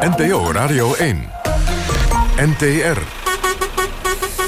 [0.00, 1.30] NPO Radio 1.
[2.36, 2.98] NTR.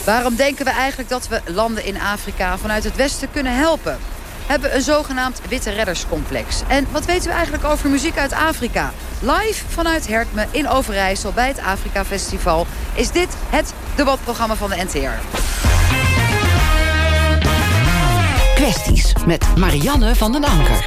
[0.05, 3.99] Waarom denken we eigenlijk dat we landen in Afrika vanuit het Westen kunnen helpen?
[4.47, 6.63] Hebben een zogenaamd witte redderscomplex.
[6.69, 8.93] En wat weten we eigenlijk over muziek uit Afrika?
[9.21, 12.67] Live vanuit Hertme in Overijssel bij het Afrika Festival...
[12.95, 15.39] is dit het debatprogramma van de NTR.
[18.55, 20.85] Kwesties met Marianne van den Anker.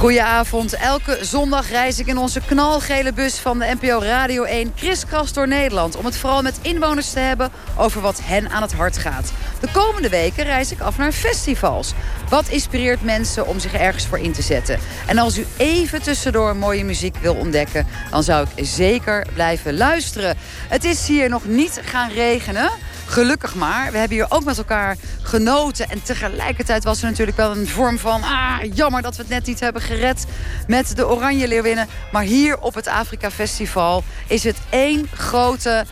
[0.00, 0.74] Goedenavond.
[0.74, 5.48] Elke zondag reis ik in onze knalgele bus van de NPO Radio 1 kriskras door
[5.48, 5.96] Nederland...
[5.96, 9.32] om het vooral met inwoners te hebben over wat hen aan het hart gaat.
[9.60, 11.92] De komende weken reis ik af naar festivals.
[12.28, 14.78] Wat inspireert mensen om zich ergens voor in te zetten?
[15.06, 17.86] En als u even tussendoor mooie muziek wil ontdekken...
[18.10, 20.36] dan zou ik zeker blijven luisteren.
[20.68, 22.70] Het is hier nog niet gaan regenen...
[23.10, 23.92] Gelukkig maar.
[23.92, 25.88] We hebben hier ook met elkaar genoten.
[25.88, 28.22] En tegelijkertijd was er natuurlijk wel een vorm van...
[28.22, 30.26] ah, jammer dat we het net niet hebben gered
[30.66, 31.88] met de Oranje Leeuwinnen.
[32.12, 35.84] Maar hier op het Afrika Festival is het één grote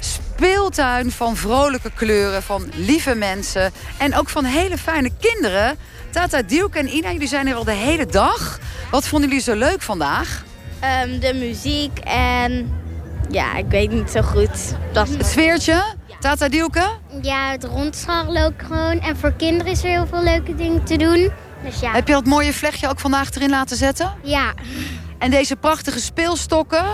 [0.00, 3.72] speeltuin van vrolijke kleuren, van lieve mensen...
[3.98, 5.76] en ook van hele fijne kinderen.
[6.10, 8.58] Tata, Dielke en Ina, jullie zijn hier al de hele dag.
[8.90, 10.44] Wat vonden jullie zo leuk vandaag?
[11.04, 12.76] Um, de muziek en...
[13.30, 14.74] Ja, ik weet niet zo goed.
[14.92, 15.08] Dat...
[15.08, 15.96] Het sfeertje?
[16.20, 16.88] Tata Dielke?
[17.22, 19.00] Ja, het rondscharrelen ook gewoon.
[19.00, 21.30] En voor kinderen is er heel veel leuke dingen te doen.
[21.64, 21.92] Dus ja.
[21.92, 24.14] Heb je dat mooie vlechtje ook vandaag erin laten zetten?
[24.22, 24.52] Ja.
[25.18, 26.84] En deze prachtige speelstokken,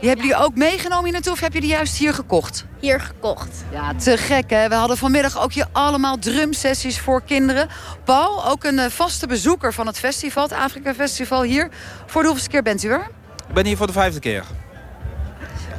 [0.00, 2.64] die hebben jullie ook meegenomen hier naartoe of heb je die juist hier gekocht?
[2.80, 3.64] Hier gekocht.
[3.72, 4.68] Ja, te gek hè.
[4.68, 7.68] We hadden vanmiddag ook hier allemaal drumsessies voor kinderen.
[8.04, 11.68] Paul, ook een eh, vaste bezoeker van het festival, het Afrika Festival hier.
[12.06, 13.10] Voor de hoeveelste keer bent u er?
[13.48, 14.44] Ik ben hier voor de vijfde keer.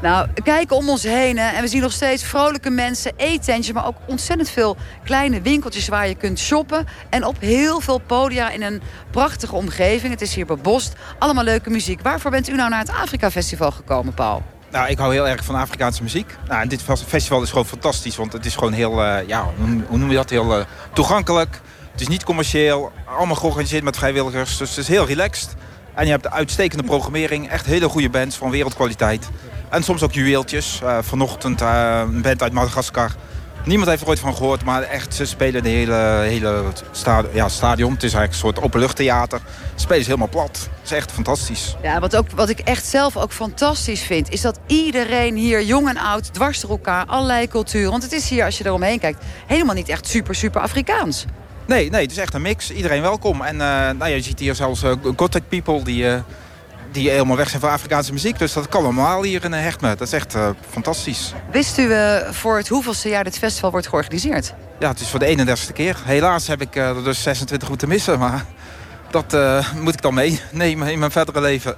[0.05, 3.71] Nou, we kijken om ons heen hè, en we zien nog steeds vrolijke mensen, eetentjes...
[3.71, 6.85] maar ook ontzettend veel kleine winkeltjes waar je kunt shoppen.
[7.09, 10.11] En op heel veel podia in een prachtige omgeving.
[10.11, 10.93] Het is hier bebost.
[11.19, 12.01] Allemaal leuke muziek.
[12.01, 14.43] Waarvoor bent u nou naar het Afrika Festival gekomen, Paul?
[14.71, 16.35] Nou, ik hou heel erg van Afrikaanse muziek.
[16.47, 19.49] Nou, en dit festival is gewoon fantastisch, want het is gewoon heel, uh, ja,
[19.87, 21.61] hoe noem je dat, heel uh, toegankelijk.
[21.91, 25.55] Het is niet commercieel, allemaal georganiseerd met vrijwilligers, dus het is heel relaxed.
[25.93, 29.29] En je hebt de uitstekende programmering, echt hele goede bands van wereldkwaliteit.
[29.75, 30.79] En soms ook juweeltjes.
[30.83, 33.11] Uh, vanochtend uh, een band uit Madagaskar.
[33.65, 37.49] Niemand heeft er ooit van gehoord, maar echt, ze spelen de hele, hele stadion, ja,
[37.49, 37.93] stadion.
[37.93, 39.39] Het is eigenlijk een soort openluchttheater.
[39.73, 40.69] Ze spelen ze helemaal plat.
[40.81, 41.75] Het is echt fantastisch.
[41.81, 44.29] Ja, wat, ook, wat ik echt zelf ook fantastisch vind...
[44.29, 47.91] is dat iedereen hier, jong en oud, dwars door elkaar, allerlei culturen...
[47.91, 51.25] want het is hier, als je eromheen kijkt, helemaal niet echt super, super Afrikaans.
[51.65, 52.71] Nee, nee, het is echt een mix.
[52.71, 53.41] Iedereen welkom.
[53.41, 56.05] En uh, nou, je ziet hier zelfs uh, Gothic people die
[56.95, 58.39] die helemaal weg zijn van Afrikaanse muziek.
[58.39, 59.95] Dus dat kan allemaal hier in Hechtme.
[59.95, 61.33] Dat is echt uh, fantastisch.
[61.51, 64.53] Wist u uh, voor het hoeveelste jaar dit festival wordt georganiseerd?
[64.79, 65.97] Ja, het is voor de 31ste keer.
[66.03, 68.19] Helaas heb ik er dus 26 moeten missen.
[68.19, 68.45] Maar
[69.09, 69.35] dat
[69.75, 71.75] moet ik dan meenemen in mijn verdere leven.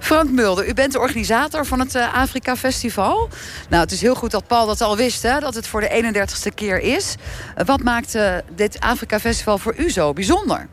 [0.00, 3.28] Frank Mulder, u bent de organisator van het Afrika Festival.
[3.68, 5.88] Nou, het is heel goed dat Paul dat al wist, hè, dat het voor de
[5.88, 7.14] 31ste keer is.
[7.64, 8.18] wat maakt
[8.54, 10.68] dit Afrika Festival voor u zo bijzonder?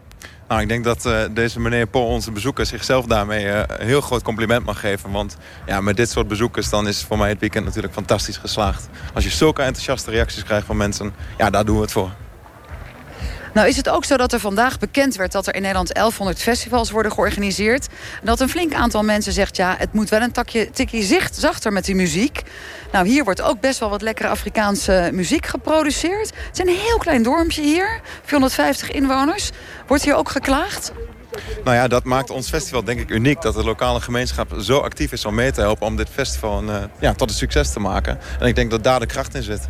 [0.53, 4.01] Nou, ik denk dat uh, deze meneer Paul, onze bezoeker, zichzelf daarmee uh, een heel
[4.01, 5.11] groot compliment mag geven.
[5.11, 8.89] Want ja, met dit soort bezoekers dan is voor mij het weekend natuurlijk fantastisch geslaagd.
[9.13, 12.11] Als je zulke enthousiaste reacties krijgt van mensen, ja, daar doen we het voor.
[13.53, 16.41] Nou is het ook zo dat er vandaag bekend werd dat er in Nederland 1100
[16.41, 17.87] festivals worden georganiseerd.
[18.19, 21.35] En dat een flink aantal mensen zegt, ja, het moet wel een takje, tikje zicht,
[21.35, 22.41] zachter met die muziek.
[22.91, 26.33] Nou, hier wordt ook best wel wat lekkere Afrikaanse muziek geproduceerd.
[26.47, 29.51] Het is een heel klein dorpje hier, 450 inwoners.
[29.87, 30.91] Wordt hier ook geklaagd?
[31.63, 33.41] Nou ja, dat maakt ons festival denk ik uniek.
[33.41, 35.87] Dat de lokale gemeenschap zo actief is om mee te helpen...
[35.87, 38.19] om dit festival een, uh, ja, tot een succes te maken.
[38.39, 39.67] En ik denk dat daar de kracht in zit.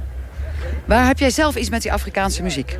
[0.86, 2.80] Waar heb jij zelf iets met die Afrikaanse muziek?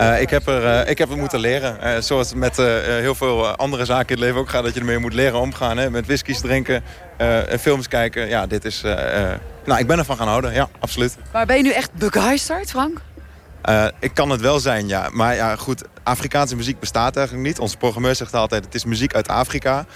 [0.00, 1.78] Uh, ik, heb er, uh, ik heb het moeten leren.
[1.82, 4.62] Uh, zoals met heel veel andere zaken in het leven ook gaat...
[4.64, 5.76] dat je ermee moet leren omgaan.
[5.76, 5.90] Hè?
[5.90, 6.82] Met whiskies drinken,
[7.60, 8.28] films kijken.
[8.28, 8.82] Ja, dit is...
[9.64, 11.16] nou, ik ben ervan gaan houden, ja, absoluut.
[11.32, 13.00] Maar ben je nu echt begeisterd, Frank?
[14.00, 15.08] ik kan het wel zijn, ja.
[15.12, 17.58] Maar ja, goed, Afrikaanse muziek bestaat eigenlijk niet.
[17.58, 19.86] Onze programmeur zegt altijd, het is muziek uit Afrika.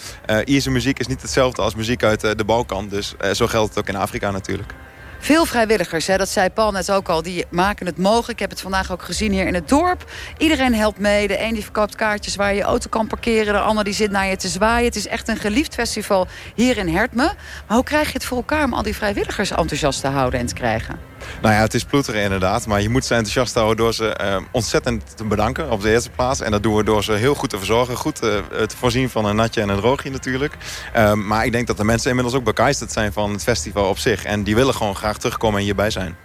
[0.44, 2.88] Ierse muziek is niet hetzelfde als muziek uit de Balkan.
[2.88, 4.74] Dus zo geldt het ook in Afrika natuurlijk.
[5.22, 8.28] Veel vrijwilligers, hè, dat zei Paul net ook al, die maken het mogelijk.
[8.30, 10.10] Ik heb het vandaag ook gezien hier in het dorp.
[10.38, 11.28] Iedereen helpt mee.
[11.28, 13.52] De een die verkoopt kaartjes waar je je auto kan parkeren.
[13.52, 14.84] De ander die zit naar je te zwaaien.
[14.84, 17.34] Het is echt een geliefd festival hier in Hertme.
[17.66, 20.46] Maar hoe krijg je het voor elkaar om al die vrijwilligers enthousiast te houden en
[20.46, 21.09] te krijgen?
[21.42, 22.66] Nou ja, het is ploeteren inderdaad.
[22.66, 26.10] Maar je moet ze enthousiast houden door ze uh, ontzettend te bedanken op de eerste
[26.10, 26.40] plaats.
[26.40, 27.96] En dat doen we door ze heel goed te verzorgen.
[27.96, 28.30] Goed uh,
[28.66, 30.56] te voorzien van een natje en een droogje natuurlijk.
[30.96, 33.98] Uh, maar ik denk dat de mensen inmiddels ook begeisterd zijn van het festival op
[33.98, 34.24] zich.
[34.24, 36.16] En die willen gewoon graag terugkomen en hierbij zijn.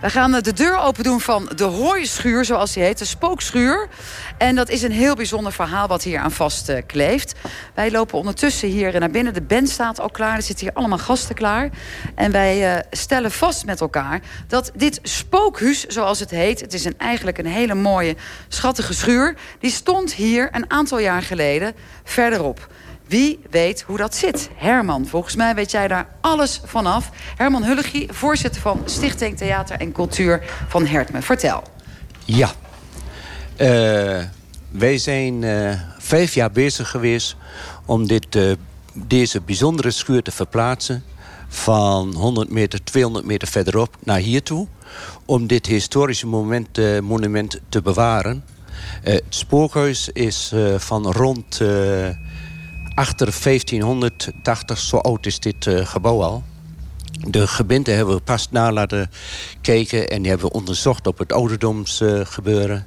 [0.00, 3.88] We gaan de deur open doen van de hooischuur, zoals die heet, de spookschuur.
[4.36, 7.34] En dat is een heel bijzonder verhaal wat hier aan vast kleeft.
[7.74, 9.34] Wij lopen ondertussen hier naar binnen.
[9.34, 10.36] De band staat al klaar.
[10.36, 11.70] Er zitten hier allemaal gasten klaar.
[12.14, 16.60] En wij uh, stellen vast met elkaar dat dit spookhuis, zoals het heet...
[16.60, 18.16] het is een, eigenlijk een hele mooie,
[18.48, 19.36] schattige schuur...
[19.60, 21.74] die stond hier een aantal jaar geleden
[22.04, 22.68] verderop.
[23.08, 24.50] Wie weet hoe dat zit?
[24.54, 27.10] Herman, volgens mij weet jij daar alles vanaf.
[27.36, 31.22] Herman Hullegie, voorzitter van Stichting Theater en Cultuur van Hertme.
[31.22, 31.62] Vertel.
[32.24, 32.50] Ja,
[33.56, 34.24] uh,
[34.70, 37.36] wij zijn uh, vijf jaar bezig geweest
[37.84, 38.52] om dit, uh,
[38.92, 41.04] deze bijzondere schuur te verplaatsen...
[41.48, 44.66] van 100 meter, 200 meter verderop naar hier toe...
[45.24, 48.44] om dit historische moment, monument te bewaren.
[49.02, 51.60] het spookhuis is van rond
[52.98, 56.42] achter 1580, zo oud is dit uh, gebouw al.
[57.28, 59.10] De gemeente hebben we pas na laten
[59.60, 62.86] kijken en die hebben we onderzocht op het ouderdomsgebeuren.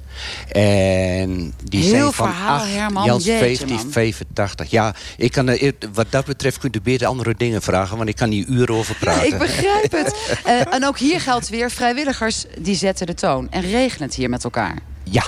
[0.56, 3.04] Uh, en die Heel zijn van verhaal, 8, Herman.
[3.04, 4.70] Jans Jeetje, 1585.
[4.70, 8.16] Ja, ik kan, uh, wat dat betreft kunt u beter andere dingen vragen, want ik
[8.16, 9.28] kan hier uren over praten.
[9.28, 10.40] Ja, ik begrijp het.
[10.46, 14.28] uh, en ook hier geldt weer, vrijwilligers die zetten de toon en regelen het hier
[14.30, 14.78] met elkaar.
[15.04, 15.24] Ja,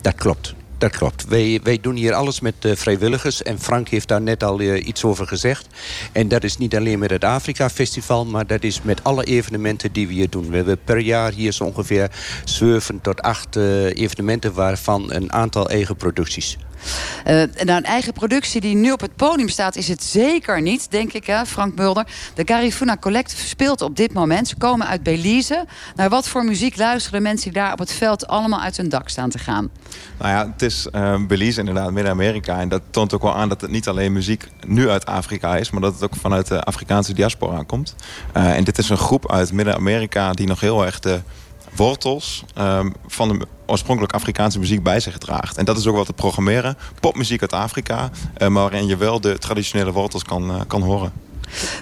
[0.00, 0.54] dat klopt.
[0.80, 1.24] Dat klopt.
[1.28, 3.42] Wij, wij doen hier alles met uh, vrijwilligers.
[3.42, 5.66] En Frank heeft daar net al uh, iets over gezegd.
[6.12, 8.26] En dat is niet alleen met het Afrika Festival...
[8.26, 10.50] maar dat is met alle evenementen die we hier doen.
[10.50, 12.10] We hebben per jaar hier zo ongeveer
[12.44, 14.52] 7 tot 8 uh, evenementen...
[14.52, 16.58] waarvan een aantal eigen producties.
[17.26, 19.76] Uh, een eigen productie die nu op het podium staat...
[19.76, 22.06] is het zeker niet, denk ik, hè, Frank Mulder.
[22.34, 24.48] De Garifuna Collective speelt op dit moment.
[24.48, 25.64] Ze komen uit Belize.
[25.94, 28.26] Naar wat voor muziek luisteren mensen die daar op het veld...
[28.26, 29.70] allemaal uit hun dak staan te gaan?
[30.18, 32.60] Nou ja, het is uh, Belize inderdaad, Midden-Amerika.
[32.60, 35.70] En dat toont ook wel aan dat het niet alleen muziek nu uit Afrika is...
[35.70, 37.94] maar dat het ook vanuit de Afrikaanse diaspora komt.
[38.36, 41.20] Uh, en dit is een groep uit Midden-Amerika die nog heel erg de
[41.76, 45.56] wortels um, van de oorspronkelijk Afrikaanse muziek bij zich draagt.
[45.56, 46.76] En dat is ook wat te programmeren.
[47.00, 51.12] Popmuziek uit Afrika, uh, maar waarin je wel de traditionele wortels kan, uh, kan horen.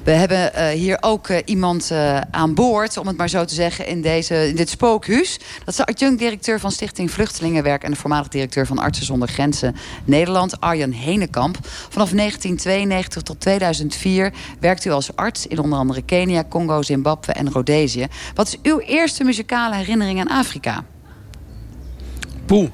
[0.05, 3.55] We hebben uh, hier ook uh, iemand uh, aan boord, om het maar zo te
[3.55, 5.39] zeggen, in, deze, in dit spookhuis.
[5.59, 7.83] Dat is de adjunct-directeur van Stichting Vluchtelingenwerk...
[7.83, 11.59] en de voormalig directeur van Artsen zonder Grenzen Nederland, Arjan Henekamp.
[11.63, 17.51] Vanaf 1992 tot 2004 werkt u als arts in onder andere Kenia, Congo, Zimbabwe en
[17.51, 18.07] Rhodesië.
[18.35, 20.85] Wat is uw eerste muzikale herinnering aan Afrika?
[22.47, 22.69] Poeh,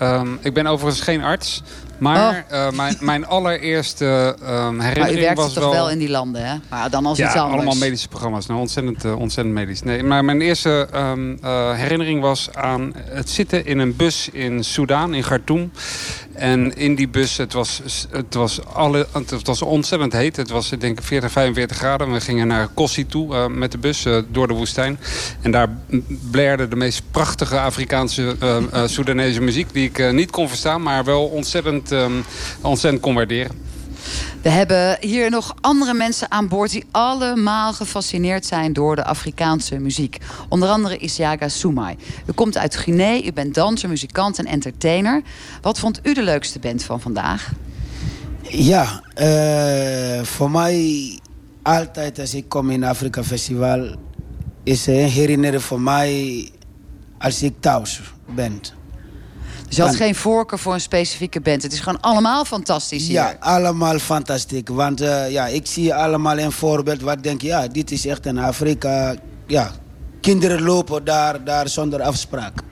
[0.00, 1.62] um, ik ben overigens geen arts...
[2.00, 2.56] Maar oh.
[2.56, 5.72] uh, mijn, mijn allereerste herinnering maar u werkte was toch wel...
[5.72, 6.56] wel in die landen, hè?
[6.70, 7.54] Maar dan als ja, iets anders.
[7.54, 8.46] allemaal medische programma's.
[8.46, 9.82] Nou, ontzettend, uh, ontzettend medisch.
[9.82, 14.64] Nee, maar mijn eerste um, uh, herinnering was aan het zitten in een bus in
[14.64, 15.72] Soudaan, in Khartoum.
[16.32, 17.80] En in die bus, het was,
[18.10, 20.36] het was, alle, het was ontzettend heet.
[20.36, 22.12] Het was denk ik 40, 45 graden.
[22.12, 24.98] We gingen naar Kossi toe met de bus door de woestijn.
[25.40, 25.68] En daar
[26.30, 28.36] blaerde de meest prachtige Afrikaanse
[28.86, 29.72] Soedanese muziek...
[29.72, 32.24] die ik niet kon verstaan, maar wel ontzettend, um,
[32.60, 33.68] ontzettend kon waarderen.
[34.42, 36.70] We hebben hier nog andere mensen aan boord...
[36.70, 40.18] die allemaal gefascineerd zijn door de Afrikaanse muziek.
[40.48, 41.96] Onder andere Isiaga Soumai.
[42.26, 45.22] U komt uit Guinea, u bent danser, muzikant en entertainer.
[45.60, 47.52] Wat vond u de leukste band van vandaag?
[48.42, 51.18] Ja, uh, voor mij
[51.62, 53.94] altijd als ik kom in Afrika Festival...
[54.64, 56.48] is een herinnering voor mij
[57.18, 58.00] als ik thuis
[58.34, 58.60] ben.
[59.70, 61.62] Dus je had geen voorkeur voor een specifieke band.
[61.62, 63.12] Het is gewoon allemaal fantastisch hier.
[63.12, 64.62] Ja, allemaal fantastisch.
[64.64, 67.42] Want uh, ja, ik zie allemaal een voorbeeld waar ik denk...
[67.42, 69.14] ja, dit is echt een Afrika...
[69.46, 69.70] Ja,
[70.20, 72.62] kinderen lopen daar, daar zonder afspraak.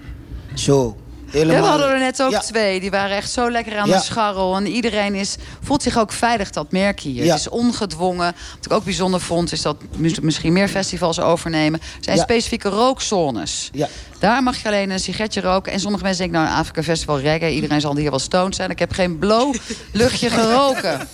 [0.54, 0.96] Zo.
[1.30, 1.54] Helemaal...
[1.54, 2.38] Ja, we hadden er net ook ja.
[2.38, 2.80] twee.
[2.80, 3.96] Die waren echt zo lekker aan ja.
[3.96, 4.56] de scharrel.
[4.56, 7.30] En iedereen is, voelt zich ook veilig, dat merk je hier.
[7.30, 8.34] Het is ongedwongen.
[8.56, 9.76] Wat ik ook bijzonder vond, is dat
[10.20, 11.80] misschien meer festivals overnemen.
[11.80, 13.70] Er zijn specifieke rookzones.
[14.18, 15.72] Daar mag je alleen een sigaretje roken.
[15.72, 17.54] En sommige mensen denken, nou, een Afrika Festival reggae.
[17.54, 18.70] Iedereen zal hier wel stoned zijn.
[18.70, 19.54] Ik heb geen blow
[19.92, 21.08] luchtje geroken.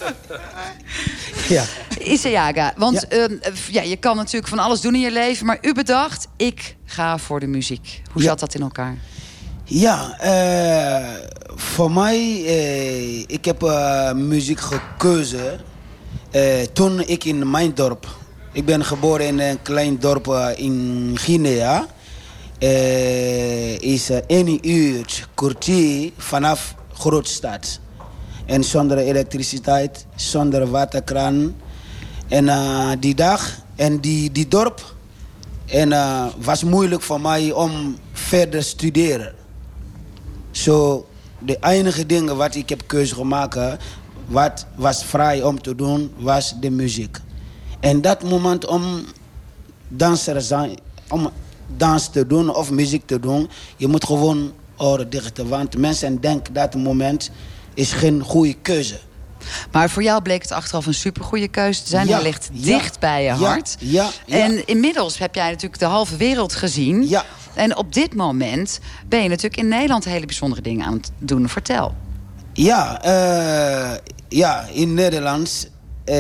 [1.48, 1.64] Ja.
[1.98, 3.28] Isayaga, want ja.
[3.28, 3.38] Uh,
[3.70, 5.46] ja, je kan natuurlijk van alles doen in je leven.
[5.46, 8.02] Maar u bedacht, ik ga voor de muziek.
[8.12, 8.98] Hoe zat dat in elkaar?
[9.74, 11.08] Ja, uh,
[11.54, 15.60] voor mij, uh, ik heb uh, muziek gekozen
[16.72, 18.06] toen ik in mijn dorp.
[18.52, 21.86] Ik ben geboren in een klein dorp in Guinea.
[23.78, 27.80] is één uur kwartier vanaf grootstad.
[28.46, 31.56] En zonder elektriciteit, zonder waterkraan.
[32.28, 32.50] En
[33.00, 34.94] die dag en die, die dorp
[35.66, 35.92] en
[36.38, 39.43] was moeilijk voor mij om verder te studeren.
[40.54, 41.06] Zo,
[41.38, 43.58] de enige dingen wat ik heb keuze gemaakt,
[44.26, 47.18] wat was vrij om te doen, was de muziek.
[47.80, 49.04] En dat moment om
[49.88, 51.30] danser zijn, om
[51.76, 53.50] dans te doen of muziek te doen.
[53.76, 57.30] Je moet gewoon oren dichten, want mensen denken dat moment
[57.74, 58.98] is geen goede keuze.
[59.72, 62.06] Maar voor jou bleek het achteraf een supergoeie keuze te zijn.
[62.06, 63.76] Ja, ligt ja, dicht bij je ja, hart.
[63.78, 64.36] ja, ja.
[64.36, 67.08] En inmiddels heb jij natuurlijk de halve wereld gezien.
[67.08, 67.24] Ja.
[67.54, 71.48] En op dit moment ben je natuurlijk in Nederland hele bijzondere dingen aan het doen.
[71.48, 71.94] Vertel.
[72.52, 75.72] Ja, eh, ja in Nederland.
[76.04, 76.16] eh,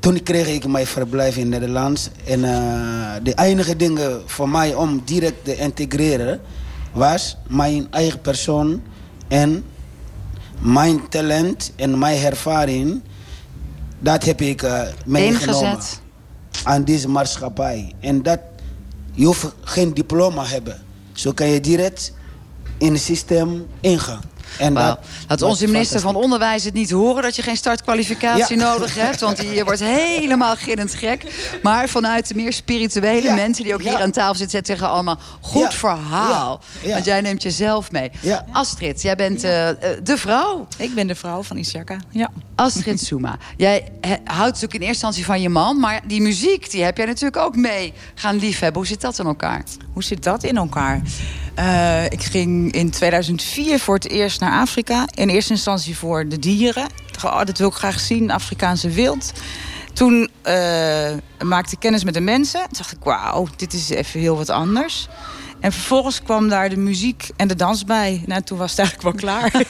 [0.00, 2.10] toen kreeg ik mijn verblijf in Nederland.
[2.26, 6.40] En eh, de enige dingen voor mij om direct te integreren
[6.92, 8.82] was mijn eigen persoon
[9.28, 9.64] en
[10.60, 13.02] mijn talent en mijn ervaring.
[13.98, 14.62] Dat heb ik
[15.06, 16.00] meegenomen Ingezet.
[16.64, 17.92] aan deze maatschappij.
[18.00, 18.40] En dat,
[19.14, 20.82] je hoeft geen diploma hebben.
[21.12, 22.12] Zo kan je direct
[22.78, 24.22] in het systeem ingaan.
[24.58, 24.98] En dat
[25.28, 26.14] Laat onze minister van.
[26.14, 28.64] Onderwijs het niet horen dat je geen startkwalificatie Ja.
[28.72, 29.20] nodig hebt.
[29.20, 31.24] Want die wordt helemaal gillend gek.
[31.62, 33.34] Maar vanuit de meer spirituele Ja.
[33.34, 35.78] mensen die ook hier aan tafel zitten, zeggen allemaal goed Ja.
[35.78, 36.60] verhaal.
[36.80, 36.88] Ja.
[36.88, 36.92] Ja.
[36.94, 38.10] Want jij neemt jezelf mee.
[38.20, 38.44] Ja.
[38.52, 40.66] Astrid, jij bent eh, eh, de vrouw.
[40.76, 41.96] Ik ben de vrouw van Isjaka.
[42.10, 42.30] Ja.
[42.54, 43.36] Astrid Soema.
[43.56, 43.88] Jij
[44.24, 45.80] houdt natuurlijk in eerste instantie van je man.
[45.80, 48.78] Maar die muziek, die heb jij natuurlijk ook mee gaan liefhebben.
[48.80, 49.62] Hoe zit dat in elkaar?
[49.92, 51.02] Hoe zit dat in elkaar?
[51.54, 55.06] Eh, ik ging in 2004 voor het eerst naar Afrika.
[55.14, 56.84] In eerste instantie voor de dieren.
[56.84, 59.32] Ik dacht, oh, dat wil ik graag zien, Afrikaanse wild.
[59.92, 61.12] Toen eh,
[61.44, 62.60] maakte ik kennis met de mensen.
[62.60, 65.08] Toen dacht ik, wauw, dit is even heel wat anders.
[65.64, 68.22] En vervolgens kwam daar de muziek en de dans bij.
[68.26, 69.52] Nou, toen was het eigenlijk wel klaar.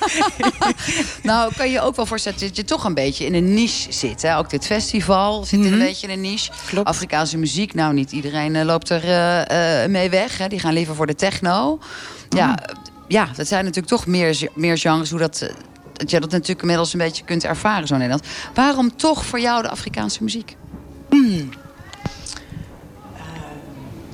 [1.22, 4.22] Nou, kan je ook wel voorstellen dat je toch een beetje in een niche zit.
[4.22, 4.36] Hè?
[4.36, 6.52] Ook dit festival zit in een beetje in een niche.
[6.66, 6.88] Klopt.
[6.88, 10.38] Afrikaanse muziek, nou niet iedereen eh, loopt er eh, eh, mee weg.
[10.38, 10.48] Hè?
[10.48, 11.78] Die gaan liever voor de techno.
[12.28, 12.58] Ja,
[13.08, 15.10] ja, dat zijn natuurlijk toch meer, meer genres.
[15.10, 15.50] Hoe dat,
[15.92, 18.26] dat je dat natuurlijk inmiddels een beetje kunt ervaren zo Nederland.
[18.54, 20.56] Waarom toch voor jou de Afrikaanse muziek?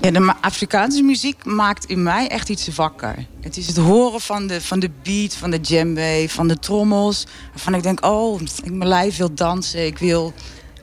[0.01, 3.27] Ja, de Afrikaanse muziek maakt in mij echt iets wakker.
[3.41, 7.27] Het is het horen van de, van de beat, van de djembe, van de trommels.
[7.51, 10.33] Waarvan ik denk, oh, ik mijn lijf wil dansen, ik wil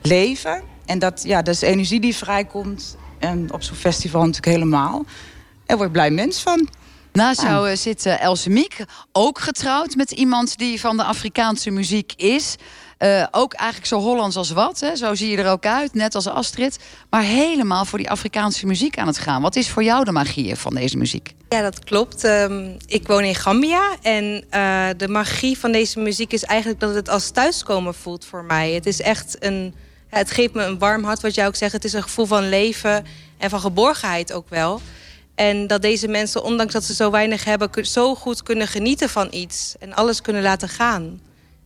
[0.02, 0.62] leven.
[0.86, 2.96] En dat, ja, dat is energie die vrijkomt.
[3.18, 5.04] En op zo'n festival natuurlijk helemaal.
[5.66, 6.68] Daar word ik blij mens van.
[7.12, 11.70] Naast jou eh, zit eh, Else Miek, ook getrouwd met iemand die van de Afrikaanse
[11.70, 12.56] muziek is.
[12.98, 14.96] Eh, ook eigenlijk zo Hollands als wat, hè?
[14.96, 16.78] zo zie je er ook uit, net als Astrid.
[17.10, 19.42] Maar helemaal voor die Afrikaanse muziek aan het gaan.
[19.42, 21.34] Wat is voor jou de magie van deze muziek?
[21.48, 22.24] Ja, dat klopt.
[22.24, 24.44] Ehm, ik woon in Gambia en
[24.96, 28.72] de magie van deze muziek is eigenlijk dat het als thuiskomen voelt voor mij.
[28.72, 29.74] Het is echt een,
[30.08, 31.72] het geeft me een warm hart, wat jij ook zegt.
[31.72, 33.06] Het is een gevoel van leven
[33.38, 34.80] en van geborgenheid ook wel.
[35.38, 39.28] En dat deze mensen, ondanks dat ze zo weinig hebben, zo goed kunnen genieten van
[39.30, 41.04] iets en alles kunnen laten gaan.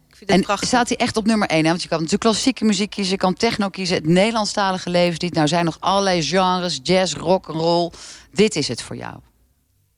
[0.09, 0.69] Ik vind het En prachtig.
[0.69, 1.62] staat hij echt op nummer 1?
[1.62, 1.69] Hè?
[1.69, 5.35] Want je kan natuurlijk klassieke muziek kiezen, je kan techno kiezen, het Nederlandstalige levenslied.
[5.35, 7.91] Nou zijn nog allerlei genres, jazz, rock en roll.
[8.33, 9.14] Dit is het voor jou.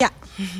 [0.05, 0.11] Ja.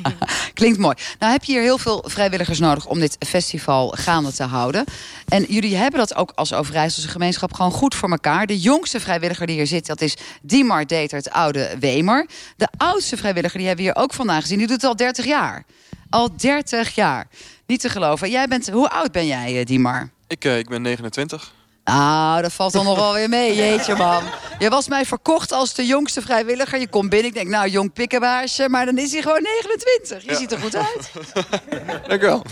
[0.53, 0.95] Klinkt mooi.
[1.19, 4.85] Nou heb je hier heel veel vrijwilligers nodig om dit festival gaande te houden.
[5.27, 8.45] En jullie hebben dat ook als Overijsselse gemeenschap gewoon goed voor elkaar.
[8.45, 12.27] De jongste vrijwilliger die hier zit, dat is Diemar Detert, oude Wemer.
[12.57, 15.25] De oudste vrijwilliger, die hebben we hier ook vandaag gezien, die doet het al 30
[15.25, 15.63] jaar.
[16.09, 17.27] Al 30 jaar.
[17.65, 18.31] Niet te geloven.
[18.31, 20.09] Jij bent, hoe oud ben jij, eh, Diemar?
[20.27, 21.53] Ik, eh, ik ben 29.
[21.85, 23.55] Nou, dat valt dan nog wel weer mee.
[23.55, 24.23] Jeetje, man.
[24.59, 26.79] Je was mij verkocht als de jongste vrijwilliger.
[26.79, 28.69] Je komt binnen, ik denk, nou, jong pikkenbaasje.
[28.69, 30.23] Maar dan is hij gewoon 29.
[30.29, 31.11] Je ziet er goed uit.
[32.07, 32.45] Dank u wel.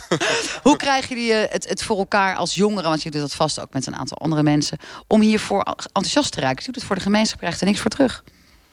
[0.63, 2.89] Hoe krijgen jullie eh, het, het voor elkaar als jongeren?
[2.89, 4.77] Want je doet dat vast ook met een aantal andere mensen.
[5.07, 6.57] Om hiervoor enthousiast te raken.
[6.59, 8.23] Je doet het voor de gemeenschap, krijgt er niks voor terug.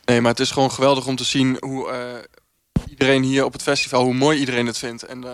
[0.04, 3.62] Nee, maar het is gewoon geweldig om te zien hoe eh, iedereen hier op het
[3.62, 5.02] festival, hoe mooi iedereen het vindt.
[5.02, 5.30] En eh,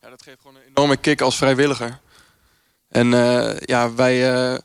[0.00, 2.00] ja, dat geeft gewoon een enorme kick als vrijwilliger.
[2.94, 4.58] En eh, ja, wij, eh,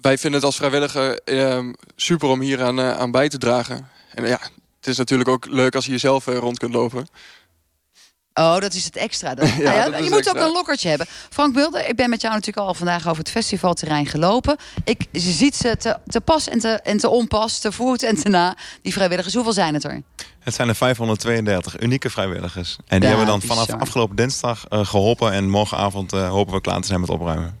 [0.00, 3.88] wij vinden het als vrijwilliger eh, super om hier aan, eh, aan bij te dragen.
[4.14, 4.40] En ja,
[4.76, 7.08] het is natuurlijk ook leuk als je jezelf rond kunt lopen.
[8.38, 9.34] Oh, dat is het extra.
[9.38, 10.40] Ja, ja, dat is je moet extra.
[10.40, 11.06] ook een lokkertje hebben.
[11.30, 14.56] Frank Mulder, ik ben met jou natuurlijk al vandaag over het festivalterrein gelopen.
[14.84, 18.16] Ik je ziet ze te, te pas en te, en te onpas, te voet en
[18.16, 18.56] te na.
[18.82, 20.02] Die vrijwilligers, hoeveel zijn het er?
[20.40, 22.76] Het zijn er 532 unieke vrijwilligers.
[22.86, 25.32] En die Ja, hebben we dan vanaf afgelopen dinsdag eh, geholpen.
[25.32, 27.58] En morgenavond eh, hopen we klaar te zijn met opruimen.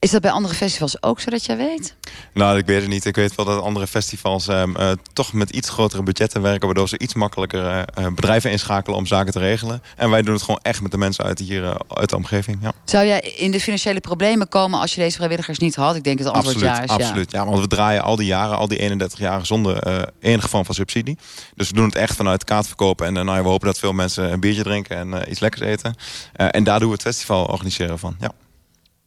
[0.00, 1.94] Is dat bij andere festivals ook zo dat jij weet?
[2.34, 3.04] Nou, ik weet het niet.
[3.04, 6.66] Ik weet wel dat andere festivals eh, eh, toch met iets grotere budgetten werken.
[6.66, 9.82] Waardoor ze iets makkelijker eh, eh, bedrijven inschakelen om zaken te regelen.
[9.96, 12.58] En wij doen het gewoon echt met de mensen uit hier, uit de omgeving.
[12.62, 12.72] Ja.
[12.84, 15.96] Zou jij in de financiële problemen komen als je deze vrijwilligers niet had?
[15.96, 16.90] Ik denk dat het antwoord Absoluut, ja is.
[16.90, 17.06] ja.
[17.06, 17.30] absoluut.
[17.30, 17.44] Ja.
[17.46, 21.18] want we draaien al die jaren, al die 31 jaar zonder enige vorm van subsidie.
[21.54, 23.06] Dus we doen het echt vanuit kaartverkopen.
[23.06, 25.94] En nou ja, we hopen dat veel mensen een biertje drinken en iets lekkers eten.
[26.32, 28.16] En daar doen we het festival organiseren van.
[28.20, 28.32] Ja.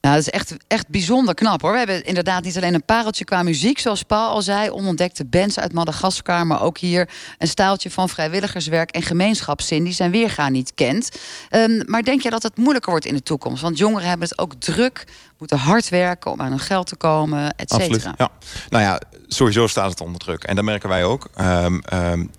[0.02, 1.72] Nou, dat is echt, echt bijzonder knap hoor.
[1.72, 5.60] We hebben inderdaad niet alleen een pareltje qua muziek, zoals Paul al zei, onontdekte bands
[5.60, 10.74] uit Madagaskar, maar ook hier een staaltje van vrijwilligerswerk en gemeenschapszin die zijn weerga niet
[10.76, 11.10] kent.
[11.52, 13.62] Um, maar denk je dat het moeilijker wordt in de toekomst?
[13.62, 17.56] Want jongeren hebben het ook druk, moeten hard werken om aan hun geld te komen,
[17.56, 18.14] et cetera.
[18.18, 18.30] Ja.
[18.70, 20.44] Nou ja, sowieso staat het onder druk.
[20.44, 21.30] En dat merken wij ook.
[21.40, 22.32] Um, um,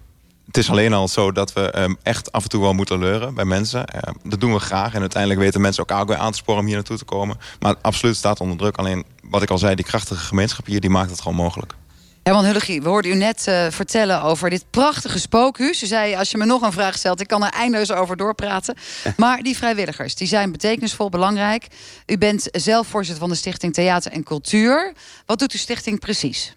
[0.53, 3.35] het is alleen al zo dat we um, echt af en toe wel moeten leuren
[3.35, 3.85] bij mensen.
[3.95, 4.95] Uh, dat doen we graag.
[4.95, 7.37] En uiteindelijk weten mensen elkaar ook weer aan te sporen om hier naartoe te komen.
[7.61, 8.77] Maar absoluut staat onder druk.
[8.77, 11.75] Alleen wat ik al zei, die krachtige gemeenschap hier, die maakt het gewoon mogelijk.
[12.23, 15.83] Herman Hullegie, we hoorden u net uh, vertellen over dit prachtige spookhuis.
[15.83, 18.77] U zei, als je me nog een vraag stelt, ik kan er eindeloos over doorpraten.
[19.17, 21.67] Maar die vrijwilligers, die zijn betekenisvol, belangrijk.
[22.07, 24.93] U bent zelf voorzitter van de Stichting Theater en Cultuur.
[25.27, 26.55] Wat doet uw stichting precies?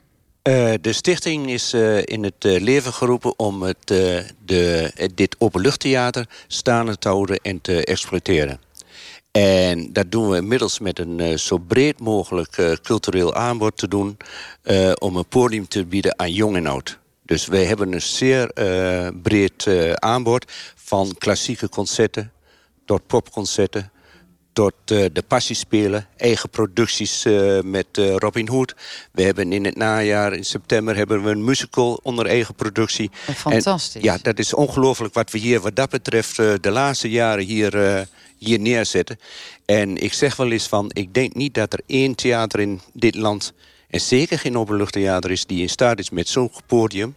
[0.47, 3.87] Uh, de stichting is uh, in het uh, leven geroepen om het,
[4.45, 8.59] de, dit openluchttheater staande te houden en te exploiteren.
[9.31, 14.17] En dat doen we inmiddels met een zo breed mogelijk cultureel aanbod te doen...
[14.99, 16.99] om een podium te bieden aan jong en oud.
[17.21, 18.51] Dus wij hebben een zeer
[19.21, 22.31] breed aanbod van klassieke concerten
[22.85, 23.91] tot popconcerten
[24.55, 28.75] tot uh, de passiespelen, eigen producties uh, met uh, Robin Hood.
[29.11, 33.11] We hebben in het najaar, in september, hebben we een musical onder eigen productie.
[33.35, 34.01] Fantastisch.
[34.01, 38.07] En, ja, dat is ongelooflijk wat we hier wat dat betreft de laatste jaren hier,
[38.37, 39.19] hier neerzetten.
[39.65, 43.15] En ik zeg wel eens van, ik denk niet dat er één theater in dit
[43.15, 43.53] land...
[43.89, 47.15] en zeker geen openluchttheater is die in staat is met zo'n podium...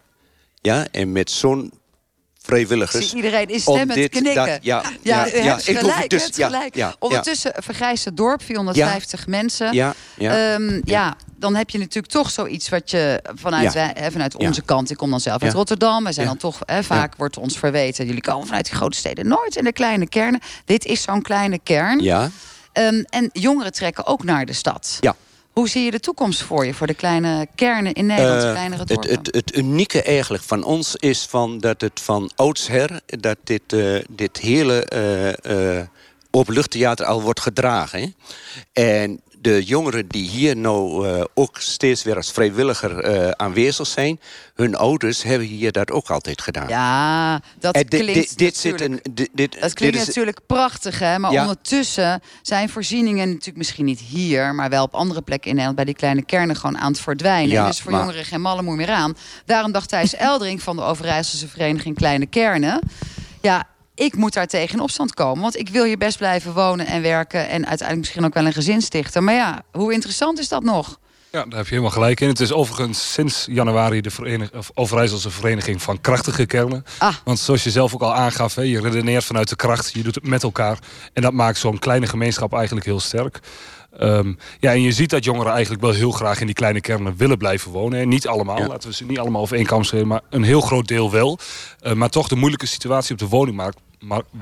[0.61, 1.73] Ja, en met zo'n
[2.49, 3.09] vrijwilligers.
[3.09, 4.35] Zie iedereen is stemmen te knikken.
[4.35, 6.75] Dat, ja, ja, ja, ja, ja, ik gelijk, dus, gelijk.
[6.75, 9.73] Ja, Ondertussen vergrijst het dorp, 450 mensen.
[9.73, 11.17] Ja, ja, um, ja.
[11.37, 14.90] dan heb je natuurlijk toch zoiets wat je vanuit, hè, vanuit onze kant...
[14.90, 16.59] ik kom dan zelf uit Rotterdam, we zijn dan toch...
[16.64, 19.28] Hè, vaak wordt ons verweten, jullie komen vanuit die grote steden...
[19.28, 20.40] nooit in de kleine kernen.
[20.64, 22.00] Dit is zo'n kleine kern.
[22.00, 22.31] Ja.
[22.73, 24.97] Um, en jongeren trekken ook naar de stad.
[25.00, 25.17] Ja.
[25.58, 28.84] Hoe zie je de toekomst voor je, voor de kleine kernen in Nederland, uh, kleinere
[28.84, 29.10] dorpen?
[29.10, 33.00] Het, het, het, unieke eigenlijk van ons is van dat het van oudsher...
[33.06, 34.86] dat dit, uh, dit hele
[35.46, 35.80] uh,
[36.30, 38.00] openluchttheater al wordt gedragen.
[38.00, 38.08] Hè?
[38.82, 44.20] En de jongeren die hier nou uh, ook steeds weer als vrijwilliger uh, aanwezig zijn...
[44.54, 46.68] hun ouders hebben hier dat ook altijd gedaan.
[46.68, 50.98] Ja, dat en klinkt dit, dit zit een, dit, Dat klinkt dit is, natuurlijk prachtig,
[50.98, 51.18] hè?
[51.18, 51.40] Maar Ja.
[51.40, 54.54] ondertussen zijn voorzieningen natuurlijk misschien niet hier...
[54.54, 57.50] maar wel op andere plekken in Nederland bij die kleine kernen gewoon aan het verdwijnen.
[57.50, 59.16] Ja, dus voor maar- jongeren geen malle moer meer aan.
[59.44, 62.80] Daarom dacht Thijs Eldering van de Overijsselse Vereniging Kleine Kernen...
[63.40, 63.66] ja,
[63.99, 65.43] ik moet daar tegen in opstand komen.
[65.43, 67.41] Want ik wil hier best blijven wonen en werken...
[67.41, 69.25] en uiteindelijk misschien ook wel een gezin stichten.
[69.25, 70.99] Maar ja, hoe interessant is dat nog?
[71.30, 72.28] Ja, daar heb je helemaal gelijk in.
[72.28, 76.84] Het is overigens sinds januari de verenig of Overijsselse Vereniging van Krachtige Kernen.
[76.99, 77.15] Ah.
[77.25, 79.93] Want zoals je zelf ook al aangaf, hè, je redeneert vanuit de kracht.
[79.93, 80.78] Je doet het met elkaar.
[81.13, 83.41] En dat maakt zo'n kleine gemeenschap eigenlijk heel sterk.
[83.99, 87.17] Ehm, ja, en je ziet dat jongeren eigenlijk wel heel graag in die kleine kernen
[87.17, 88.00] willen blijven wonen.
[88.00, 90.89] En niet allemaal, laten we ze niet allemaal over één kam maar een heel groot
[90.89, 91.39] deel wel.
[91.80, 93.87] Eh, maar toch de moeilijke situatie op de woningmarkt mar-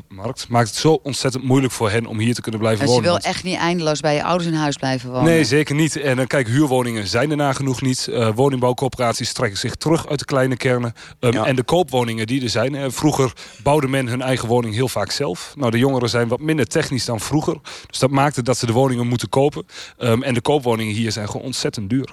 [0.08, 3.00] markt maakt het zo ontzettend moeilijk voor hen om hier te kunnen blijven Dus je
[3.00, 3.10] wonen.
[3.12, 5.24] wil Want- echt niet eindeloos bij je ouders in huis blijven wonen.
[5.24, 5.96] Nee, zeker niet.
[5.96, 8.06] En uh, kijk, huurwoningen zijn er nagenoeg niet.
[8.10, 10.92] Uh, woningbouwcoöperaties trekken zich terug uit de kleine kernen.
[11.20, 12.74] Um, En de koopwoningen die er zijn.
[12.74, 15.54] Uh, vroeger bouwde men hun eigen woning heel vaak zelf.
[15.56, 17.56] Nou, de jongeren zijn wat minder technisch dan vroeger.
[17.86, 19.66] Dus dat maakte dat ze de woningen moeten kopen.
[19.98, 22.08] Um, en de koopwoningen hier zijn gewoon ontzettend duur.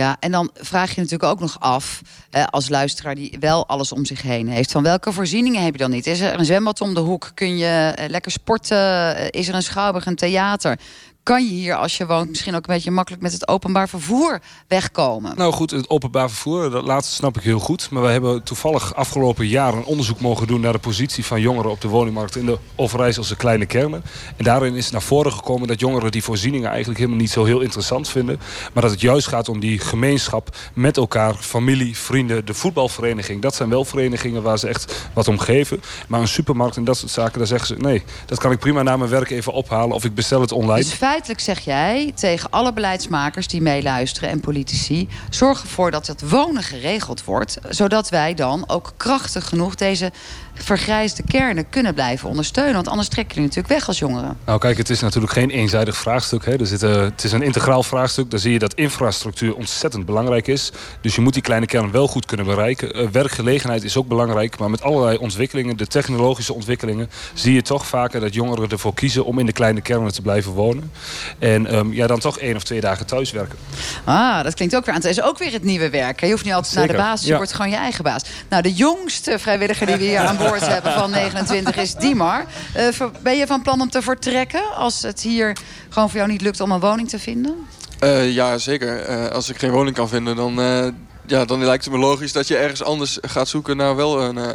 [0.00, 3.92] Ja, en dan vraag je natuurlijk ook nog af, eh, als luisteraar die wel alles
[3.92, 6.06] om zich heen heeft, van welke voorzieningen heb je dan niet?
[6.06, 7.30] Is er een zwembad om de hoek?
[7.34, 9.16] Kun je eh, lekker sporten?
[9.16, 10.78] Eh, is er een schouwburg, een theater?
[11.22, 14.40] Kan je hier, als je woont, misschien ook een beetje makkelijk met het openbaar vervoer
[14.68, 15.36] wegkomen?
[15.36, 17.90] Nou goed, het openbaar vervoer, dat laatste snap ik heel goed.
[17.90, 20.60] Maar we hebben toevallig afgelopen jaar een onderzoek mogen doen...
[20.60, 24.02] naar de positie van jongeren op de woningmarkt in de Overijsselse kleine kernen.
[24.36, 26.68] En daarin is naar voren gekomen dat jongeren die voorzieningen...
[26.68, 28.40] eigenlijk helemaal niet zo heel interessant vinden.
[28.72, 32.46] Maar dat het juist gaat om die gemeenschap met elkaar, familie, vrienden...
[32.46, 35.82] de voetbalvereniging, dat zijn wel verenigingen waar ze echt wat om geven.
[36.08, 37.76] Maar een supermarkt en dat soort zaken, daar zeggen ze...
[37.76, 40.80] nee, dat kan ik prima na mijn werk even ophalen of ik bestel het online.
[40.80, 45.08] Dus feitelijk zeg jij tegen alle beleidsmakers die meeluisteren en politici...
[45.30, 47.58] zorg ervoor dat het wonen geregeld wordt...
[47.68, 50.12] zodat wij dan ook krachtig genoeg deze
[50.54, 52.74] vergrijsde kernen kunnen blijven ondersteunen.
[52.74, 54.36] Want anders trek je die natuurlijk weg als jongeren.
[54.44, 56.44] Nou kijk, het is natuurlijk geen eenzijdig vraagstuk.
[56.44, 56.58] Hè.
[56.58, 58.30] Er zit, uh, het is een integraal vraagstuk.
[58.30, 60.72] Daar zie je dat infrastructuur ontzettend belangrijk is.
[61.00, 63.00] Dus je moet die kleine kern wel goed kunnen bereiken.
[63.00, 64.58] Uh, werkgelegenheid is ook belangrijk.
[64.58, 67.10] Maar met allerlei ontwikkelingen, de technologische ontwikkelingen...
[67.34, 70.52] zie je toch vaker dat jongeren ervoor kiezen om in de kleine kernen te blijven
[70.52, 70.92] wonen.
[71.38, 73.58] En um, ja, dan toch één of twee dagen thuis werken.
[74.04, 75.00] Ah, dat klinkt ook weer aan.
[75.00, 76.20] Het is ook weer het nieuwe werk.
[76.20, 76.88] Je hoeft niet altijd Zeker.
[76.88, 77.36] naar de baas, je Ja.
[77.36, 78.22] wordt gewoon je eigen baas.
[78.48, 82.44] Nou, de jongste vrijwilliger die we hier aan boord hebben van 29 is Dimar.
[82.74, 85.56] Eh, ver- ben je van plan om te vertrekken als het hier
[85.88, 87.54] gewoon voor jou niet lukt om een woning te vinden?
[87.98, 89.00] Eh, ja, zeker.
[89.00, 90.86] Eh, als ik geen woning kan vinden, dan, eh,
[91.26, 94.38] ja, dan lijkt het me logisch dat je ergens anders gaat zoeken naar wel een,
[94.38, 94.48] eh,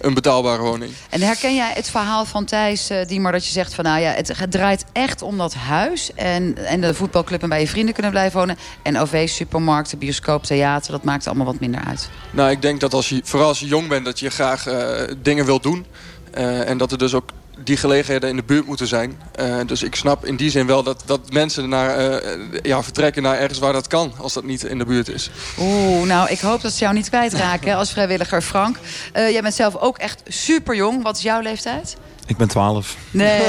[0.00, 0.92] een betaalbare woning.
[1.08, 4.10] En herken jij het verhaal van Thijs, eh, Diemar, dat je zegt van nou ja,
[4.10, 7.94] het het draait echt om dat huis en, en de voetbalclub en bij je vrienden
[7.94, 8.56] kunnen blijven wonen.
[8.82, 12.10] En OV, supermarkten, bioscoop, theater, dat maakt allemaal wat minder uit.
[12.30, 15.14] Nou, ik denk dat als je, vooral als je jong bent, dat je graag eh,
[15.22, 15.86] dingen wilt doen.
[16.30, 19.20] Eh, en dat er dus ook die gelegenheden in de buurt moeten zijn.
[19.34, 23.22] Eh, dus ik snap in die zin wel dat, dat mensen naar, eh, ja, vertrekken
[23.22, 24.12] naar ergens waar dat kan.
[24.18, 25.30] Als dat niet in de buurt is.
[25.58, 28.42] Oeh, nou ik hoop dat ze jou niet kwijtraken als vrijwilliger.
[28.42, 28.76] Frank,
[29.12, 31.02] Eh, jij bent zelf ook echt super jong.
[31.02, 31.96] Wat is jouw leeftijd?
[32.26, 32.96] Ik ben 12.
[33.10, 33.42] Nee,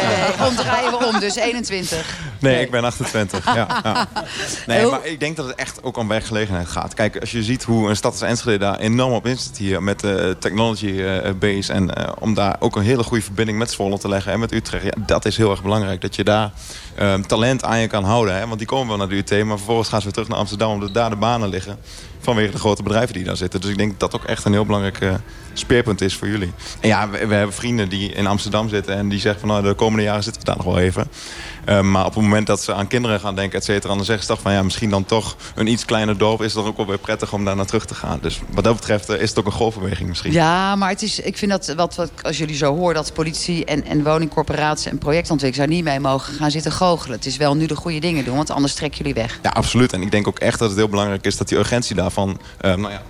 [0.50, 2.18] omdraaien we om, dus 21.
[2.40, 3.46] Nee, ik ben 28.
[3.46, 4.08] Ja, ja.
[4.68, 6.94] Nee, maar ik denk dat het echt ook om werkgelegenheid gaat.
[6.94, 9.84] Kijk, als je ziet hoe een stad als Enschede daar enorm op in zit hier...
[9.84, 13.72] met de technology eh, base en eh, om daar ook een hele goede verbinding met
[13.72, 14.32] Zwolle te leggen...
[14.32, 16.02] en met Utrecht, ja, dat is heel erg belangrijk.
[16.02, 16.52] Dat je daar
[16.96, 18.36] eh, talent aan je kan houden.
[18.36, 18.48] Hè?
[18.48, 20.72] Want die komen wel naar de UT, maar vervolgens gaan ze weer terug naar Amsterdam...
[20.72, 21.80] omdat daar de banen liggen
[22.24, 23.62] vanwege de grote bedrijven die daar zitten.
[23.62, 25.14] Dus ik denk dat dat ook echt een heel belangrijk eh,
[25.54, 26.54] speerpunt is voor jullie.
[26.80, 28.96] En ja, we, we hebben vrienden die in Amsterdam zitten...
[28.96, 31.08] en die zeggen van nou, de komende jaren zitten we daar nog wel even...
[31.70, 33.96] Uh, maar op het moment dat ze aan kinderen gaan denken, et cetera...
[33.96, 36.42] dan zeggen ze toch van ja, misschien dan toch een iets kleiner dorp...
[36.42, 38.20] is toch ook wel weer prettig om daar naar terug te gaan.
[38.22, 40.32] Dus wat dat betreft uh, is het ook een golfbeweging misschien.
[40.32, 42.96] Ja, maar het is, ik vind dat, wat, wat als jullie zo horen...
[42.96, 45.70] dat politie en, en woningcorporaties en projectontwikkelaars...
[45.70, 47.18] daar niet mee mogen gaan zitten goochelen.
[47.18, 49.40] Het is wel nu de goede dingen doen, want anders trekken jullie weg.
[49.42, 49.94] Ja, absoluut.
[49.94, 51.38] En ik denk ook echt dat het heel belangrijk is...
[51.38, 53.02] dat die urgentie daarvan, uh, nou ja,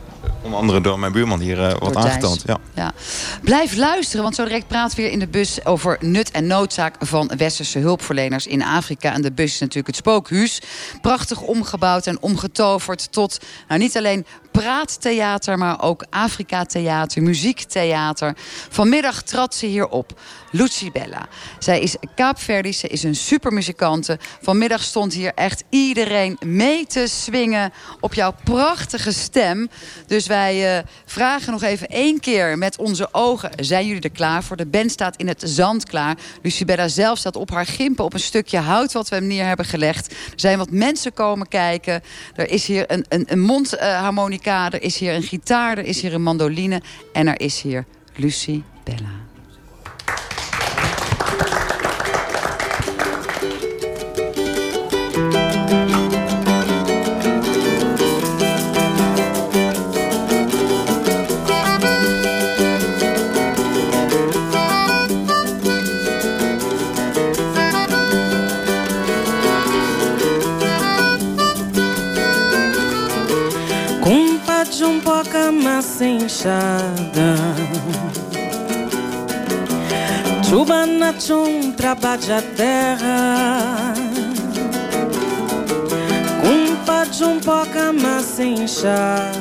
[0.41, 2.05] onder andere door mijn buurman hier uh, wordt Thijs.
[2.05, 2.43] aangetoond.
[2.45, 2.57] Ja.
[2.73, 2.93] Ja.
[3.41, 5.65] Blijf luisteren, want zo direct we weer in de bus...
[5.65, 9.13] over nut en noodzaak van westerse hulpverleners in Afrika.
[9.13, 10.61] En de bus is natuurlijk het spookhuis.
[11.01, 15.57] Prachtig omgebouwd en omgetoverd tot nou, niet alleen praattheater...
[15.57, 18.33] maar ook Afrika-theater, muziektheater.
[18.69, 20.19] Vanmiddag trad ze hier op.
[20.55, 21.27] Lucibella.
[21.59, 24.19] Zij is Kaapverdisch, ze is een supermuzikante.
[24.41, 29.69] Vanmiddag stond hier echt iedereen mee te swingen op jouw prachtige stem.
[30.07, 33.51] Dus wij uh, vragen nog even één keer met onze ogen.
[33.55, 34.57] Zijn jullie er klaar voor?
[34.57, 36.17] De band staat in het zand klaar.
[36.41, 39.65] Lucibella zelf staat op haar gimpen op een stukje hout wat we hem neer hebben
[39.65, 40.11] gelegd.
[40.11, 42.01] Er zijn wat mensen komen kijken.
[42.35, 46.13] Er is hier een, een, een mondharmonica, er is hier een gitaar, er is hier
[46.13, 46.81] een mandoline.
[47.13, 48.63] En er is hier Lucibella.
[48.83, 49.22] de
[76.43, 77.35] fachada
[80.49, 83.93] Tubanatum trabalha a terra.
[86.41, 89.31] Cumpa de um poca massa inchada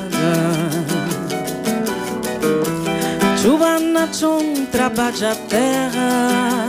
[3.41, 6.67] Tubanatum trabalha a terra.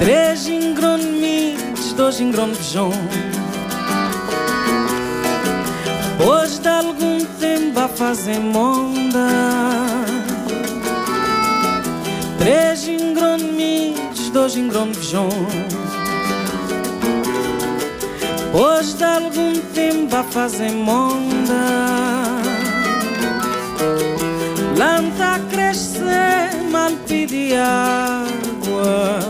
[0.00, 2.74] Três ingronites, dois ingronites
[6.20, 9.26] depois de algum tempo a fazer monda
[12.38, 15.32] Três ingromits, dois ingromijões
[18.36, 21.54] Depois de algum tempo a fazer monda
[24.74, 29.20] Planta crescer, mal pede água.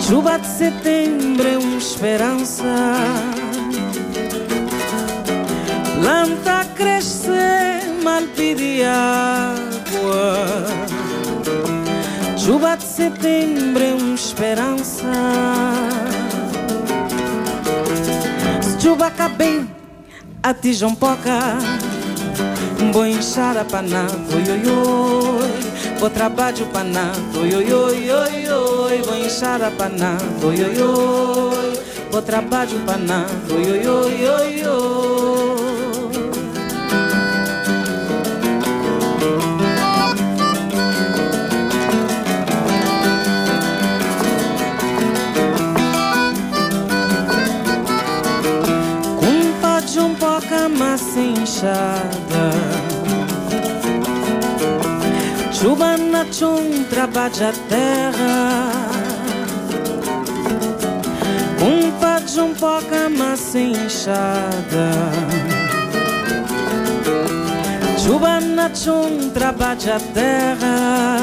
[0.00, 3.31] Chuva de setembro é uma esperança
[6.02, 10.66] Planta crescer, mal pede água.
[12.36, 15.06] Chuva de setembro é uma esperança.
[18.60, 19.64] Se chuva caber,
[20.42, 21.56] atijam poca.
[22.92, 26.00] Vou inchar a panada, oi, oi, oi.
[26.00, 29.02] Vou trabalho panada, oi, oi, oi, oi, oi.
[29.02, 31.82] Vou inchar a panada, oi, oi, oi.
[32.10, 34.61] Vou trabalho panada, oi, oi, oi, oi, oi.
[51.12, 52.44] sem enxada.
[55.52, 56.24] Chuva na
[57.44, 58.72] a terra.
[61.60, 64.90] Um pato de um poca, mas sem enxada.
[67.98, 69.52] Chuva na tchontra
[69.90, 71.18] a terra.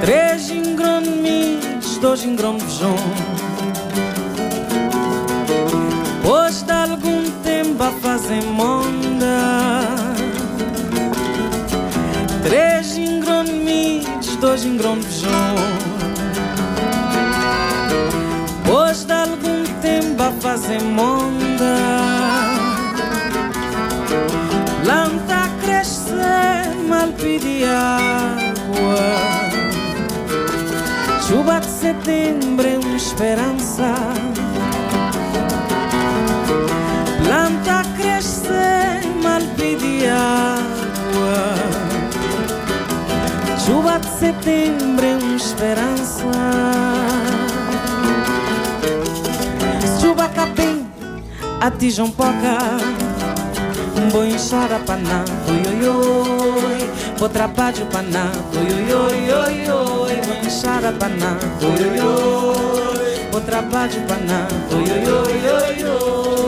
[0.00, 3.29] Três ingromes, dois ingromes juntos.
[8.30, 10.04] Tempo a fazer monda
[12.42, 15.56] Três ingron mis, dois ingron vjom
[18.64, 21.76] Pois de algum tempo a fazer monda
[24.84, 26.12] Planta cresce,
[26.88, 28.96] mal pede água.
[31.26, 34.19] Chuva de setembro é uma esperança
[40.10, 41.54] água.
[43.58, 46.24] Chuva de setembro é uma esperança.
[50.00, 50.86] Chuva capim,
[51.60, 52.58] atijam poca.
[54.10, 56.90] Vou enxada paná, oi oi oi.
[57.18, 63.28] Vou trabalho paná, oi oi oi oi Vou enxada paná, oi oi oi.
[63.30, 66.39] Vou trabalho paná, oi oi oi oi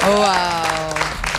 [0.00, 0.80] Wauw.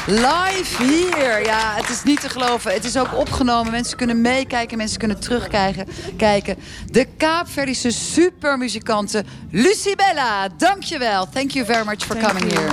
[0.06, 1.46] Live hier.
[1.46, 2.74] Ja, het is niet te geloven.
[2.74, 3.72] Het is ook opgenomen.
[3.72, 5.88] Mensen kunnen meekijken, mensen kunnen terugkijken.
[6.18, 6.56] Kijken.
[6.86, 10.48] De Kaapverdische supermuzikante Lucibella.
[10.58, 11.30] Dankjewel.
[11.30, 12.70] Thank you very much for coming here.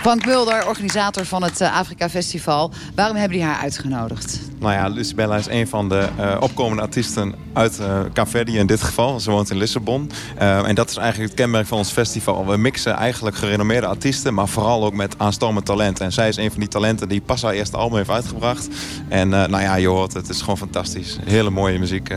[0.00, 2.72] Frank Mulder, organisator van het eh, Afrika Festival.
[2.94, 4.38] Waarom hebben die haar uitgenodigd?
[4.58, 8.82] Nou ja, Lucibella is een van de eh, opkomende artiesten uit uh, Caverdi in dit
[8.82, 9.20] geval.
[9.20, 10.10] Ze woont in Lissabon.
[10.40, 12.46] Uh, en dat is eigenlijk het kenmerk van ons festival.
[12.46, 16.00] We mixen eigenlijk gerenommeerde artiesten, maar vooral ook met aanstormend talent.
[16.00, 18.68] En zij is een van die talenten die pas haar eerste album heeft uitgebracht.
[19.08, 21.18] En nou ja, je hoort het, is gewoon fantastisch.
[21.24, 22.14] Hele mooie muziek.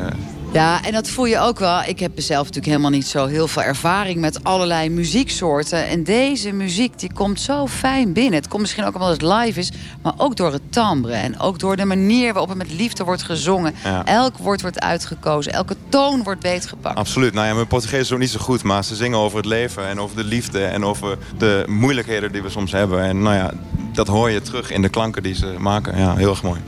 [0.53, 1.83] Ja, en dat voel je ook wel.
[1.83, 5.87] Ik heb zelf natuurlijk helemaal niet zo heel veel ervaring met allerlei muzieksoorten.
[5.87, 8.33] En deze muziek die komt zo fijn binnen.
[8.33, 9.71] Het komt misschien ook omdat het live is,
[10.01, 11.13] maar ook door het timbre.
[11.13, 13.75] En ook door de manier waarop het met liefde wordt gezongen.
[13.83, 14.05] Ja.
[14.05, 16.97] Elk woord wordt uitgekozen, elke toon wordt beetgepakt.
[16.97, 17.33] Absoluut.
[17.33, 19.87] Nou ja, mijn Portugees is ook niet zo goed, maar ze zingen over het leven
[19.87, 23.03] en over de liefde en over de moeilijkheden die we soms hebben.
[23.03, 23.51] En nou ja,
[23.93, 25.97] dat hoor je terug in de klanken die ze maken.
[25.97, 26.59] Ja, heel erg mooi.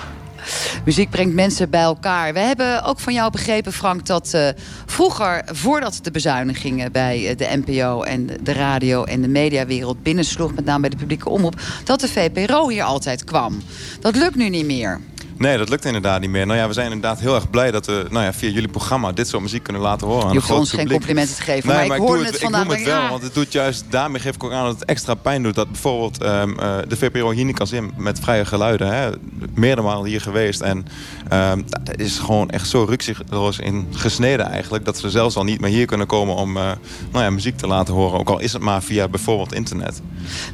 [0.86, 2.34] Muziek brengt mensen bij elkaar.
[2.34, 4.48] We hebben ook van jou begrepen, Frank, dat uh,
[4.86, 10.54] vroeger, voordat de bezuinigingen bij uh, de NPO en de radio en de mediawereld binnensloeg,
[10.54, 13.62] met name bij de publieke omroep, dat de VPRO hier altijd kwam.
[14.00, 15.00] Dat lukt nu niet meer.
[15.42, 16.46] Nee, dat lukt inderdaad niet meer.
[16.46, 19.12] Nou ja, we zijn inderdaad heel erg blij dat we nou ja, via jullie programma
[19.12, 20.28] dit soort muziek kunnen laten horen.
[20.28, 22.62] Je hoeft ons geen complimenten te geven, nee, maar, maar ik hoor het, het, vandaan.
[22.62, 24.86] Ik noem het wel, want het doet juist, daarmee geef ik ook aan dat het
[24.86, 25.56] extra pijn doet.
[25.56, 28.94] Dat bijvoorbeeld um, uh, de VPRO hier niet kan zien met vrije geluiden.
[28.94, 29.10] Hè.
[29.54, 30.62] Meerdere malen hier geweest.
[30.62, 30.86] En
[31.34, 34.86] um, dat is gewoon echt zo rukzichtloos in gesneden eigenlijk.
[34.86, 36.64] Dat ze zelfs al niet meer hier kunnen komen om uh,
[37.12, 38.20] nou ja, muziek te laten horen.
[38.20, 40.02] Ook al is het maar via bijvoorbeeld internet.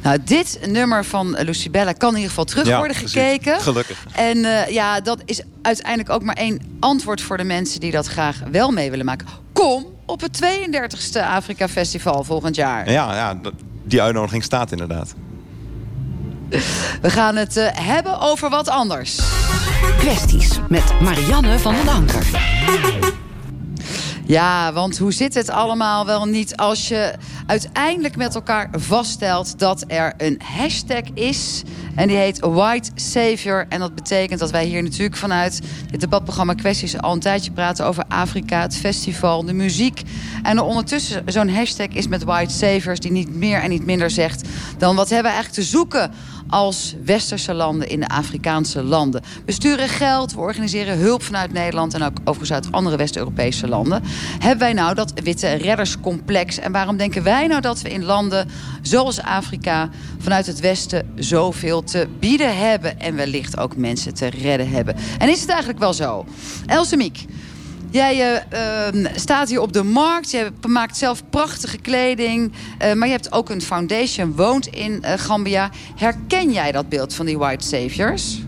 [0.02, 3.20] Nou, dit nummer van Lucibella kan in ieder geval terug ja, worden precies.
[3.20, 3.60] gekeken.
[3.60, 4.06] Gelukkig.
[4.12, 8.06] En uh, ja, dat is uiteindelijk ook maar één antwoord voor de mensen die dat
[8.06, 9.26] graag wel mee willen maken.
[9.52, 12.90] Kom op het 32e Afrika Festival volgend jaar.
[12.90, 13.40] Ja, ja
[13.84, 15.14] die uitnodiging staat inderdaad.
[17.02, 19.20] We gaan het uh, hebben over wat anders.
[19.98, 22.26] Kwesties met Marianne van den Anker.
[24.28, 27.14] Ja, want hoe zit het allemaal wel niet als je
[27.46, 31.62] uiteindelijk met elkaar vaststelt dat er een hashtag is.
[31.94, 33.66] En die heet White Savior.
[33.68, 35.60] En dat betekent dat wij hier natuurlijk vanuit
[35.90, 40.02] dit debatprogramma Kwesties al een tijdje praten over Afrika, het festival, de muziek.
[40.42, 44.10] En er ondertussen zo'n hashtag is met White Saviors die niet meer en niet minder
[44.10, 46.10] zegt dan wat hebben we eigenlijk te zoeken
[46.48, 49.22] als westerse landen in de Afrikaanse landen.
[49.44, 51.94] We sturen geld, we organiseren hulp vanuit Nederland...
[51.94, 54.02] en ook overigens uit andere West-Europese landen.
[54.38, 56.58] Hebben wij nou dat witte redderscomplex?
[56.58, 58.48] En waarom denken wij nou dat we in landen
[58.82, 59.90] zoals Afrika...
[60.18, 63.00] vanuit het Westen zoveel te bieden hebben...
[63.00, 64.96] en wellicht ook mensen te redden hebben?
[65.18, 66.24] En is het eigenlijk wel zo?
[66.66, 67.24] Else Miek,
[67.90, 70.30] Jij uh, uh, staat hier op de markt.
[70.30, 72.52] Je maakt zelf prachtige kleding.
[72.82, 75.70] Uh, maar je hebt ook een foundation, woont in Gambia.
[75.96, 78.40] Herken jij dat beeld van die White Saviors?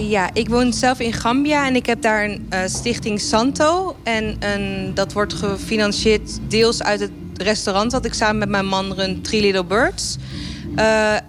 [0.00, 3.96] Ja, ik woon zelf in Gambia en ik heb daar een stichting Santo.
[4.02, 8.92] En een, dat wordt gefinancierd deels uit het restaurant dat ik samen met mijn man
[8.92, 10.16] run, Three Little Birds.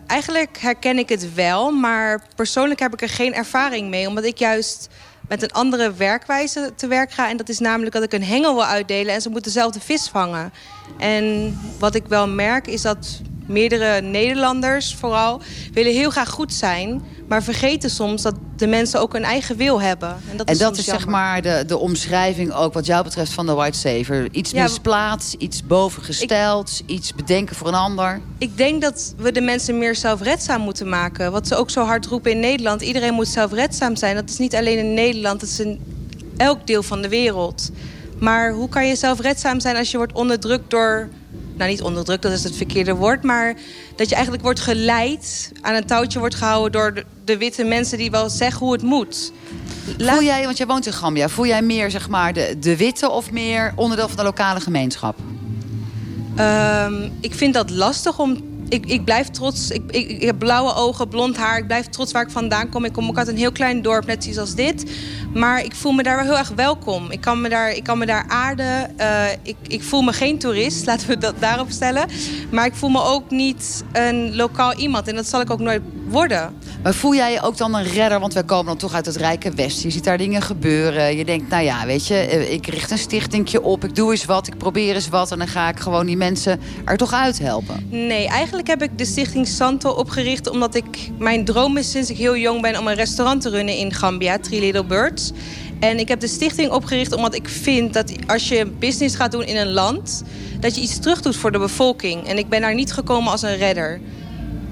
[0.07, 4.07] Eigenlijk herken ik het wel, maar persoonlijk heb ik er geen ervaring mee.
[4.07, 4.89] Omdat ik juist
[5.29, 7.29] met een andere werkwijze te werk ga.
[7.29, 9.79] En dat is namelijk dat ik een hengel wil uitdelen en ze moeten zelf de
[9.79, 10.53] vis vangen.
[10.97, 15.41] En wat ik wel merk is dat meerdere Nederlanders vooral
[15.73, 17.01] willen heel graag goed zijn...
[17.27, 20.17] maar vergeten soms dat de mensen ook een eigen wil hebben.
[20.31, 23.31] En dat En is, dat is zeg maar de, de omschrijving ook wat jou betreft
[23.31, 24.27] van de White Saver.
[24.31, 28.21] Iets Ja, misplaatst, iets bovengesteld, iets bedenken voor een ander.
[28.37, 31.31] Ik denk dat we de mensen meer zelfredzaam moeten maken.
[31.31, 32.81] Wat ze ook zo hard roepen in Nederland.
[32.81, 34.15] Iedereen moet zelfredzaam zijn.
[34.15, 35.79] Dat is niet alleen in Nederland, dat is in
[36.37, 37.69] elk deel van de wereld.
[38.19, 41.09] Maar hoe kan je zelfredzaam zijn als je wordt onderdrukt door...
[41.59, 43.23] Nou, niet onderdrukt, dat is het verkeerde woord.
[43.23, 43.55] Maar
[43.95, 46.71] dat je eigenlijk wordt geleid, aan een touwtje wordt gehouden...
[46.71, 49.31] door de, de witte mensen die wel zeggen hoe het moet.
[49.97, 53.09] Voel jij, want jij woont in Gambia, voel jij meer zeg maar de, de witte
[53.09, 55.15] of meer onderdeel van de lokale gemeenschap?
[56.35, 58.48] Ehm, ik vind dat lastig om.
[58.69, 59.71] Ik, ik blijf trots.
[59.71, 61.57] Ik, ik, heb blauwe ogen, blond haar.
[61.57, 62.85] Ik blijf trots waar ik vandaan kom.
[62.85, 64.91] Ik kom ook uit een heel klein dorp, net zoals als dit.
[65.33, 67.11] Maar ik voel me daar wel heel erg welkom.
[67.11, 68.97] Ik kan me daar, ik kan me daar aarden.
[68.97, 72.07] Eh, ik, ik voel me geen toerist, laten we dat daarop stellen.
[72.51, 75.07] Maar ik voel me ook niet een lokaal iemand.
[75.07, 76.57] En dat zal ik ook nooit worden.
[76.83, 78.19] Maar voel jij je ook dan een redder?
[78.19, 79.83] Want wij komen dan toch uit het rijke Westen.
[79.83, 81.17] Je ziet daar dingen gebeuren.
[81.17, 83.83] Je denkt, nou ja, weet je, eh, ik richt een stichtingje op.
[83.83, 85.31] Ik doe eens wat, ik probeer eens wat.
[85.31, 87.87] En dan ga ik gewoon die mensen er toch uit helpen.
[87.89, 90.49] Nee, eigenlijk heb ik de stichting Santo opgericht...
[90.49, 92.79] omdat ik, mijn droom is sinds ik heel jong ben...
[92.79, 95.31] om een restaurant te runnen in Gambia, Three Little Birds.
[95.79, 97.93] En ik heb de stichting opgericht omdat ik vind...
[97.93, 100.23] dat als je business gaat doen in een land...
[100.59, 102.27] dat je iets terug doet voor de bevolking.
[102.27, 103.99] En ik ben daar niet gekomen als een redder.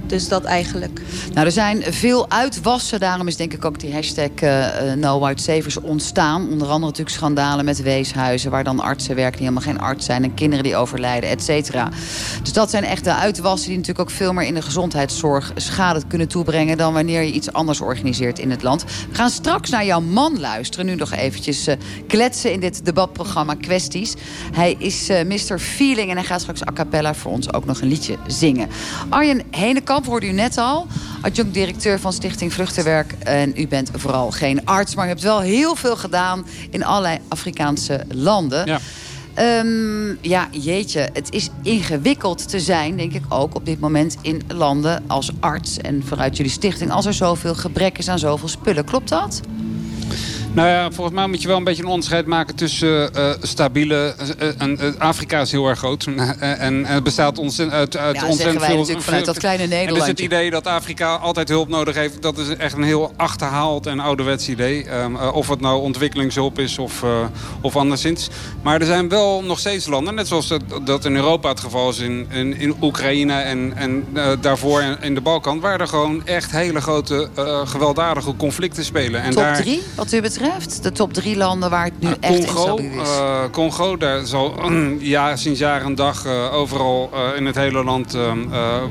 [0.08, 1.02] Dus dat eigenlijk.
[1.34, 3.00] Nou, er zijn veel uitwassen.
[3.00, 6.42] Daarom is denk ik ook die hashtag eh, No White Savers ontstaan.
[6.42, 8.52] Onder andere natuurlijk schandalen met weeshuizen...
[8.52, 10.24] waar dan artsen werken die helemaal geen arts zijn...
[10.24, 11.90] en kinderen die overlijden, et cetera.
[12.42, 14.46] Dus dat zijn echt de uitwassen die natuurlijk ook veel meer...
[14.46, 16.78] in de gezondheidszorg schade kunnen toebrengen...
[16.78, 18.84] dan wanneer je iets anders organiseert in het land.
[18.84, 20.86] We gaan straks naar jouw man luisteren.
[20.86, 21.76] Nu nog eventjes eh,
[22.08, 24.14] kletsen in dit debatprogramma Kwesties.
[24.52, 25.60] Hij is Mr.
[25.60, 28.70] Feeling en hij gaat straks a cappella voor ons ook nog een liedje zingen.
[29.10, 29.42] Arjen
[29.98, 30.88] Hennekamp hoorde u net al.
[31.22, 33.12] Adjunct-directeur van Stichting Vruchtenwerk.
[33.20, 36.46] En u bent vooral geen arts, maar u hebt wel heel veel gedaan...
[36.70, 38.66] in allerlei Afrikaanse landen.
[38.66, 38.80] Ja.
[39.34, 44.42] Ehm, ja, jeetje, het is ingewikkeld te zijn, denk ik ook op dit moment in
[44.48, 48.86] landen als arts en vanuit jullie stichting, als er zoveel gebrek is aan zoveel spullen.
[48.86, 49.42] Klopt dat?
[50.58, 54.16] Nou ja, volgens mij moet je wel een beetje een onderscheid maken tussen eh, stabiele...
[54.38, 56.06] eh, en, eh, Afrika is heel erg groot.
[56.40, 58.78] en het bestaat ontzettend uit, uit Ja, ontzettend wij veel...
[58.78, 62.22] natuurlijk vanuit dat kleine En dus het idee dat Afrika altijd hulp nodig heeft...
[62.22, 64.84] dat is echt een heel achterhaald en ouderwets idee.
[64.84, 67.04] Ehm, eh, of het nou ontwikkelingshulp is of,
[67.62, 68.30] of anderszins.
[68.62, 71.90] Maar er zijn wel nog steeds landen, net zoals dat, dat in Europa het geval
[71.90, 72.00] is...
[72.00, 74.08] in, in, in Oekraïne en, en
[74.42, 75.60] daarvoor in, de Balkan...
[75.60, 77.30] waar er gewoon echt hele grote
[77.66, 79.22] gewelddadige conflicten spelen.
[79.22, 80.47] En top daar, drie, wat u betreft?
[80.82, 83.08] De top drie landen waar het nu echt Congo, instabiel is.
[83.18, 84.54] eh, Congo, daar zal
[85.00, 88.36] ja, sinds jaar en dag eh, overal eh, in het hele land eh, eh,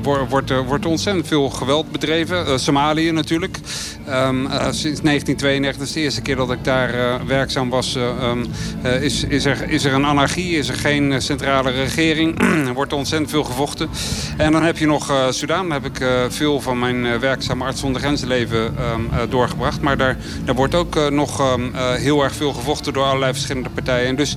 [0.01, 2.59] wo- wordt, er, wordt er ontzettend veel geweld bedreven.
[2.59, 3.57] Somalië natuurlijk.
[4.05, 8.03] Ehm, eh, sinds 1992, dat is de eerste keer dat ik daar werkzaam was, eh,
[8.21, 8.45] ehm,
[8.81, 12.39] eh, is, is, er, is er een anarchie, is er geen centrale regering.
[12.67, 13.89] er wordt ontzettend veel gevochten.
[14.37, 18.01] En dan heb je nog Sudaan, daar heb ik veel van mijn werkzame arts zonder
[18.01, 19.81] grenzen leven ehm, doorgebracht.
[19.81, 21.07] Maar daar, daar wordt ook eh,
[21.39, 24.07] ehm, eh, heel erg veel gevochten door allerlei verschillende partijen.
[24.07, 24.35] En dus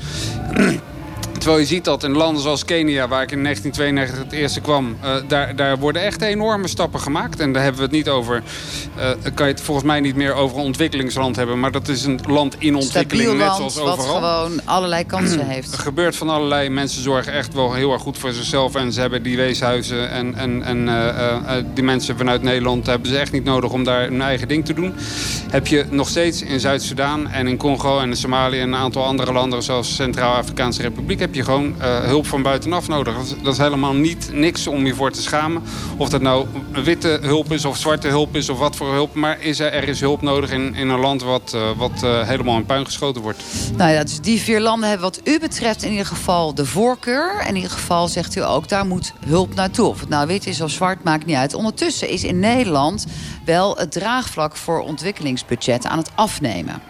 [1.41, 4.97] Terwijl je ziet dat in landen zoals Kenia, waar ik in 1992 het eerste kwam...
[5.01, 7.41] eh, daar, daar worden echt enorme stappen gemaakt.
[7.41, 8.43] En daar hebben we het niet over...
[8.97, 11.61] eh, kan je het volgens mij niet meer over een ontwikkelingsland hebben.
[11.61, 14.15] Maar dat is een land in ontwikkeling, Stabiel net zoals wat overal.
[14.15, 15.73] gewoon allerlei kansen heeft.
[15.73, 16.69] Er gebeurt van allerlei.
[16.69, 18.75] Mensen zorgen echt wel heel erg goed voor zichzelf.
[18.75, 23.19] En ze hebben die weeshuizen en, en, en eh, die mensen vanuit Nederland hebben ze
[23.19, 24.95] echt niet nodig om daar hun eigen ding te doen.
[25.51, 29.05] Heb je nog steeds in Zuid-Soedan en in Congo en in Somalië en een aantal
[29.05, 33.15] andere landen zoals Centraal-Afrikaanse Republiek heb je gewoon eh, hulp van buitenaf nodig.
[33.43, 35.63] Dat is, helemaal niet niks om je voor te schamen.
[35.97, 36.47] Of dat nou
[36.85, 39.15] witte hulp is of zwarte hulp is of wat voor hulp.
[39.15, 42.29] Maar is er, er is hulp nodig in, in een land wat, eh, wat eh,
[42.29, 43.43] helemaal in puin geschoten wordt.
[43.77, 47.41] Nou ja, dus die vier landen hebben wat u betreft in ieder geval de voorkeur.
[47.41, 49.89] En in ieder geval zegt u ook, daar moet hulp naartoe.
[49.89, 51.55] Of het nou wit is of zwart, maakt niet uit.
[51.55, 53.07] Ondertussen is in Nederland
[53.45, 56.90] wel het draagvlak voor ontwikkelingsbudgetten aan het afnemen.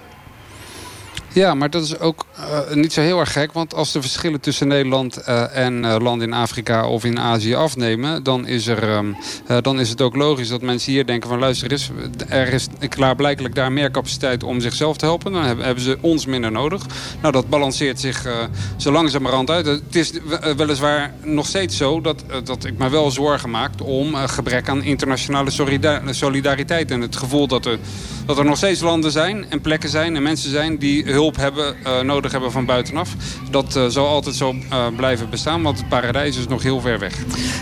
[1.32, 3.52] Ja, maar dat is ook uh, niet zo heel erg gek.
[3.52, 7.54] Want als de verschillen tussen Nederland uh, en uh, landen in Afrika of in Azië
[7.54, 8.22] afnemen...
[8.22, 9.16] Dan is, er, um,
[9.60, 11.38] dan is het ook logisch dat mensen hier denken van...
[11.38, 11.90] luister, is,
[12.28, 15.32] er is klaarblijkelijk daar meer capaciteit om zichzelf te helpen.
[15.32, 16.82] Dan hebben, hebben ze ons minder nodig.
[17.20, 18.26] Nou, dat balanceert zich
[18.76, 19.66] zo langzamerhand uit.
[19.66, 20.12] Het is
[20.56, 23.70] weliswaar nog steeds zo dat, dat ik me wel zorgen maak...
[23.82, 25.50] om gebrek aan internationale
[26.10, 26.90] solidariteit.
[26.90, 27.78] En het gevoel dat er,
[28.26, 30.78] dat er nog steeds landen zijn en plekken zijn en mensen zijn...
[30.78, 33.14] die hulp hebben, uh, nodig hebben van buitenaf.
[33.50, 36.98] Dat uh, zal altijd zo uh, blijven bestaan, want het paradijs is nog heel ver
[36.98, 37.14] weg.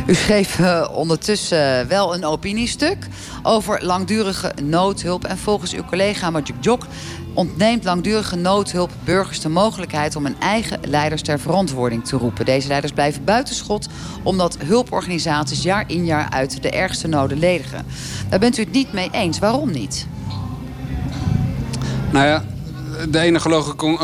[0.07, 2.97] U schreef ondertussen wel een opiniestuk
[3.43, 5.25] over langdurige noodhulp.
[5.25, 6.87] En volgens uw collega Majuk Jok
[7.35, 12.45] ontneemt langdurige noodhulp burgers de mogelijkheid om hun eigen leiders ter verantwoording te roepen.
[12.45, 13.89] Deze leiders blijven buitenschot
[14.23, 17.87] omdat hulporganisaties jaar in jaar uit de ergste noden ledigen.
[18.29, 19.39] Daar bent u het niet mee eens.
[19.39, 20.07] Waarom niet?
[22.11, 22.45] Nou ja,
[23.09, 23.49] de enige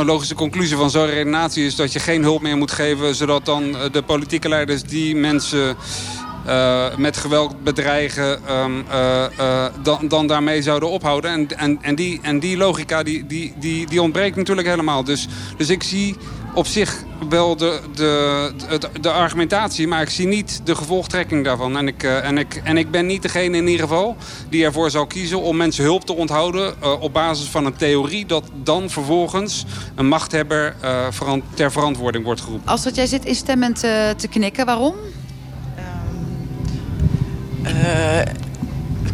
[0.05, 3.15] logische conclusie van zo'n redenatie is dat je geen hulp meer moet geven...
[3.15, 5.77] zodat dan eh, de politieke leiders die mensen
[6.47, 8.41] uh, met geweld bedreigen...
[8.49, 11.31] Uh, uh, dan, dan daarmee zouden ophouden.
[11.31, 15.05] En, en, en, die, en die logica die, die, die, die ontbreekt natuurlijk helemaal.
[15.05, 16.17] Dus, dus ik zie
[16.55, 21.77] op zich wel de, de, de, de, argumentatie, maar ik zie niet de gevolgtrekking daarvan.
[21.77, 24.17] En ik, uh, en, ik, en ik ben niet degene in ieder geval
[24.49, 28.27] die ervoor zal kiezen om mensen hulp te onthouden uh, op basis van een theorie
[28.27, 32.71] dat dan vervolgens een machthebber uh, verant ter verantwoording wordt geroepen.
[32.71, 33.81] Als dat jij zit instemmend
[34.17, 34.95] te knikken, waarom?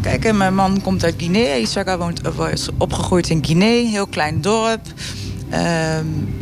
[0.01, 1.55] Kijk, mijn man komt uit Guinea.
[1.55, 2.21] Isaka woont,
[2.53, 4.81] is opgegroeid in Guinea, heel klein dorp.
[5.53, 5.59] Uh,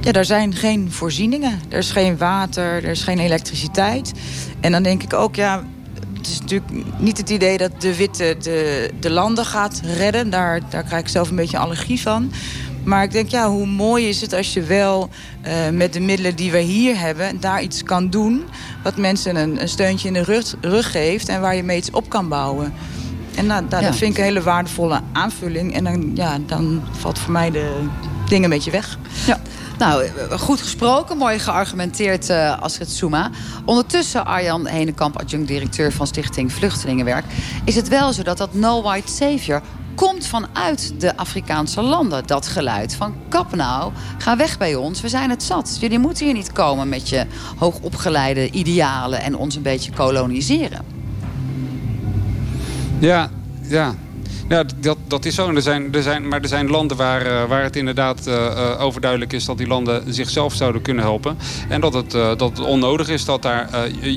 [0.00, 1.60] ja, daar zijn geen voorzieningen.
[1.68, 4.12] Er is geen water, er is geen elektriciteit.
[4.60, 5.64] En dan denk ik ook, ja,
[6.16, 10.30] het is natuurlijk niet het idee dat de witte de, de landen gaat redden.
[10.30, 12.32] Daar, daar krijg ik zelf een beetje allergie van.
[12.84, 15.08] Maar ik denk, ja, hoe mooi is het als je wel
[15.46, 17.40] uh, met de middelen die we hier hebben...
[17.40, 18.44] daar iets kan doen
[18.82, 21.28] wat mensen een, een steuntje in de rug, rug, geeft...
[21.28, 22.72] en waar je mee iets op kan bouwen.
[23.34, 23.92] En nou, dat ja.
[23.92, 25.74] vind ik een hele waardevolle aanvulling.
[25.74, 27.80] En dan, ja, dan valt voor mij de
[28.28, 28.98] dingen een beetje weg.
[29.26, 29.40] Ja.
[29.78, 33.30] Nou, goed gesproken, mooi geargumenteerd uh, Astrid Soema.
[33.64, 37.24] Ondertussen, Arjan Henenkamp, adjunct-directeur van Stichting Vluchtelingenwerk...
[37.64, 39.62] is het wel zo dat dat No White Savior
[39.94, 42.26] komt vanuit de Afrikaanse landen.
[42.26, 45.76] Dat geluid van kap nou, ga weg bij ons, we zijn het zat.
[45.80, 47.26] Jullie moeten hier niet komen met je
[47.56, 49.22] hoogopgeleide idealen...
[49.22, 50.84] en ons een beetje koloniseren.
[52.98, 53.30] Ja,
[53.62, 53.94] ja,
[54.48, 55.54] ja, dat, dat is zo.
[55.54, 59.32] Er zijn, er zijn, maar er zijn landen waar, uh, waar het inderdaad uh, overduidelijk
[59.32, 59.44] is...
[59.44, 61.38] dat die landen zichzelf zouden kunnen helpen.
[61.68, 63.68] En dat het, dat onnodig is dat daar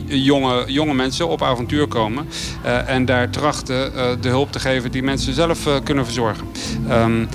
[0.05, 2.27] jonge, jonge mensen op avontuur komen...
[2.85, 3.91] en daar trachten
[4.21, 6.47] de hulp te geven die mensen zelf kunnen verzorgen.
[6.91, 7.27] Um,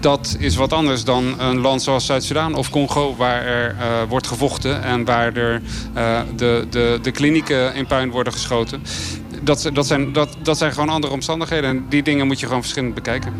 [0.00, 3.16] dat is wat anders dan een land zoals Zuid-Soedan of Congo...
[3.16, 3.76] waar er
[4.08, 5.62] wordt gevochten en waar er
[6.36, 8.82] de, de, de klinieken in puin worden geschoten
[9.46, 11.70] dat, dat, zijn, dat, dat zijn gewoon andere omstandigheden.
[11.70, 13.32] En die dingen moet je gewoon verschillend bekijken.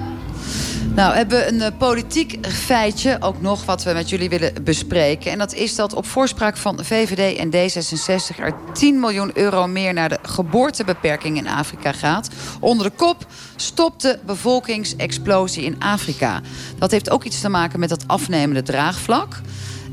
[0.95, 5.31] Nou, we hebben een uh, politiek feitje ook nog wat we met jullie willen bespreken.
[5.31, 9.93] En dat is dat op voorspraak van VVD en D66 er 10 miljoen euro meer
[9.93, 12.29] naar de geboortebeperking in Afrika gaat.
[12.61, 13.27] Onder de kop
[13.57, 16.41] stopt de bevolkingsexplosie in Afrika.
[16.79, 19.41] Dat heeft ook iets te maken met dat afnemende draagvlak.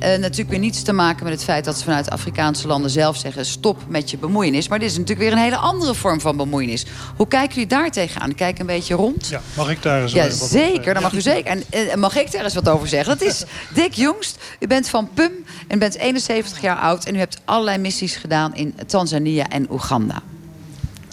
[0.04, 3.18] Uh, natuurlijk weer niets te maken met het feit dat ze vanuit Afrikaanse landen zelf
[3.18, 4.68] zeggen: stop met je bemoeienis.
[4.68, 6.86] Maar dit is natuurlijk weer een hele andere vorm van bemoeienis.
[7.16, 8.36] Hoe kijken jullie daar tegenaan?
[8.36, 9.28] Kijk een beetje rond.
[9.28, 11.52] Ja, mag ik daar eens ja, wat zeker, dan mag u zeker.
[11.52, 13.18] En uh, mag ik daar eens wat over zeggen?
[13.18, 13.44] Dat is
[13.76, 14.38] Dick Jongst.
[14.60, 15.32] U bent van PUM
[15.68, 17.06] en bent 71 jaar oud.
[17.06, 20.22] En u hebt allerlei missies gedaan in Tanzania en Oeganda.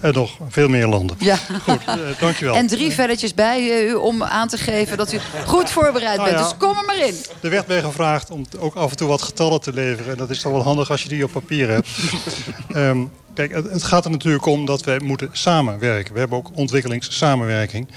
[0.01, 1.15] En nog veel meer landen.
[1.19, 1.35] Ja.
[1.63, 2.55] Goed, uh, dankjewel.
[2.55, 6.41] En drie velletjes bij u om aan te geven dat u goed voorbereid nou bent.
[6.41, 7.15] ja, dus kom er maar in.
[7.41, 10.11] Er werd mij gevraagd om ook af en toe wat getallen te leveren.
[10.11, 11.89] En dat is dan wel handig als je die op papier hebt.
[12.75, 16.13] um, kijk, het, het, gaat er natuurlijk om dat wij moeten samenwerken.
[16.13, 17.87] We hebben ook ontwikkelingssamenwerking.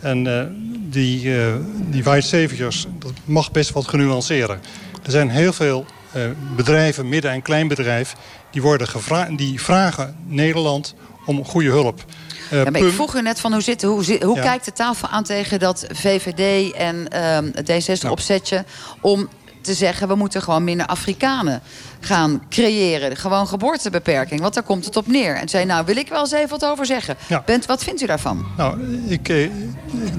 [0.00, 0.42] En uh,
[0.90, 1.54] die, uh,
[1.90, 4.58] die white saviors, dat mag best wat genuanceerder.
[5.02, 5.86] Er zijn heel veel
[6.56, 8.14] bedrijven, midden- en kleinbedrijf...
[8.50, 10.94] die, worden die vragen Nederland
[11.26, 12.04] om goede hulp.
[12.52, 14.42] Uh, ja, maar ik vroeg u net van hoe, zit, hoe, hoe ja.
[14.42, 18.12] kijkt de tafel aan tegen dat VVD en uh, D66 nou.
[18.12, 18.64] opzetje
[19.00, 19.28] om
[19.62, 21.62] te zeggen we moeten gewoon minder Afrikanen
[22.00, 23.16] gaan creëren.
[23.16, 25.36] Gewoon geboortebeperking, want daar komt het op neer.
[25.36, 27.16] En zei, nou wil ik wel eens even wat over zeggen.
[27.26, 27.42] Ja.
[27.46, 28.46] Bent, wat vindt u daarvan?
[28.56, 29.50] Nou, ik, eh,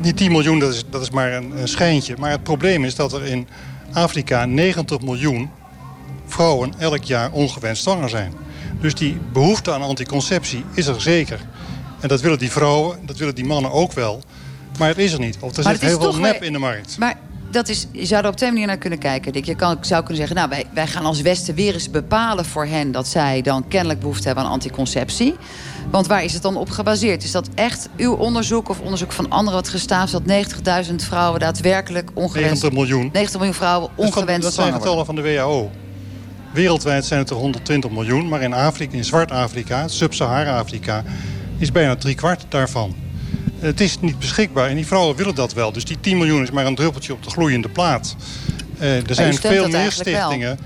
[0.02, 2.16] die 10 miljoen dat is, dat is maar een, een schijntje.
[2.20, 3.48] Maar het probleem is dat er in
[3.94, 5.50] Afrika 90 miljoen
[6.26, 8.34] vrouwen elk jaar ongewenst zwanger zijn.
[8.84, 11.40] Dus die behoefte aan anticonceptie is er zeker.
[12.00, 14.22] En dat willen die vrouwen, dat willen die mannen ook wel.
[14.80, 15.38] Maar het is er niet.
[15.40, 16.98] Of er zit heel veel nep in de markt.
[16.98, 17.18] Maar
[17.52, 19.34] dat is, je zou er op twee manieren naar kunnen kijken.
[19.34, 19.46] Dick.
[19.46, 22.66] Je kan, zou kunnen zeggen, nou, wij, wij gaan als Westen weer eens bepalen voor
[22.66, 22.92] hen...
[22.92, 25.36] dat zij dan kennelijk behoefte hebben aan anticonceptie.
[25.92, 27.24] Want waar is het dan op gebaseerd?
[27.24, 30.12] Is dat echt uw onderzoek of onderzoek van anderen wat gestaafd...
[30.12, 30.24] dat
[30.90, 32.64] 90.000 vrouwen daadwerkelijk ongewenst...
[32.64, 33.10] 90 miljoen.
[33.14, 35.72] 90 miljoen vrouwen ongewenst Dat zijn getallen van de WHO.
[36.54, 38.28] Wereldwijd zijn het er 120 miljoen.
[38.28, 41.04] Maar in Afrika, in Zwart-Afrika, Sub-Sahara-Afrika...
[41.58, 42.96] is bijna drie kwart daarvan.
[43.60, 45.72] Het is niet beschikbaar en die vrouwen willen dat wel.
[45.72, 48.16] Dus die 10 miljoen is maar een druppeltje op de gloeiende plaat.
[48.80, 50.60] Uh, er zijn veel meer stichtingen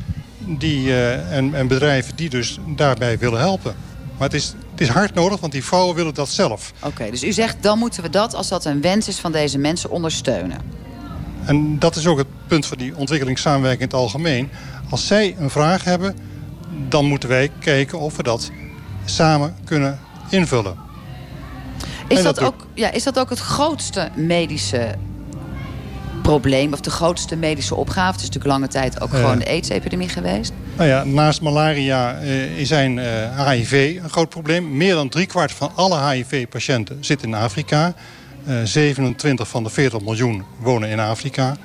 [0.45, 3.75] die, uh, en, en, bedrijven die dus daarbij willen helpen.
[4.17, 6.73] Maar het is, het is hard nodig, want die vrouwen willen dat zelf.
[6.83, 9.57] Oké, dus u zegt dan moeten we dat, als dat een wens is van deze
[9.57, 10.61] mensen, ondersteunen.
[11.47, 14.49] En dat is ook het punt van die ontwikkelingssamenwerking in het algemeen.
[14.89, 16.15] Als zij een vraag hebben,
[16.89, 18.51] dan moeten wij kijken of we dat
[19.05, 20.75] samen kunnen invullen.
[22.07, 24.95] Is dat, ook, ja, is dat ook het grootste medische
[26.21, 26.73] probleem...
[26.73, 28.11] of de grootste medische opgave?
[28.11, 30.53] Het is natuurlijk lange tijd ook gewoon de AIDS-epidemie geweest.
[30.75, 34.77] Nou ja, naast malaria uh, zijn uh, HIV een groot probleem.
[34.77, 37.93] Meer dan driekwart van alle HIV-patiënten zit in Afrika.
[38.47, 41.55] Uh, 27 van de 40 miljoen wonen in Afrika.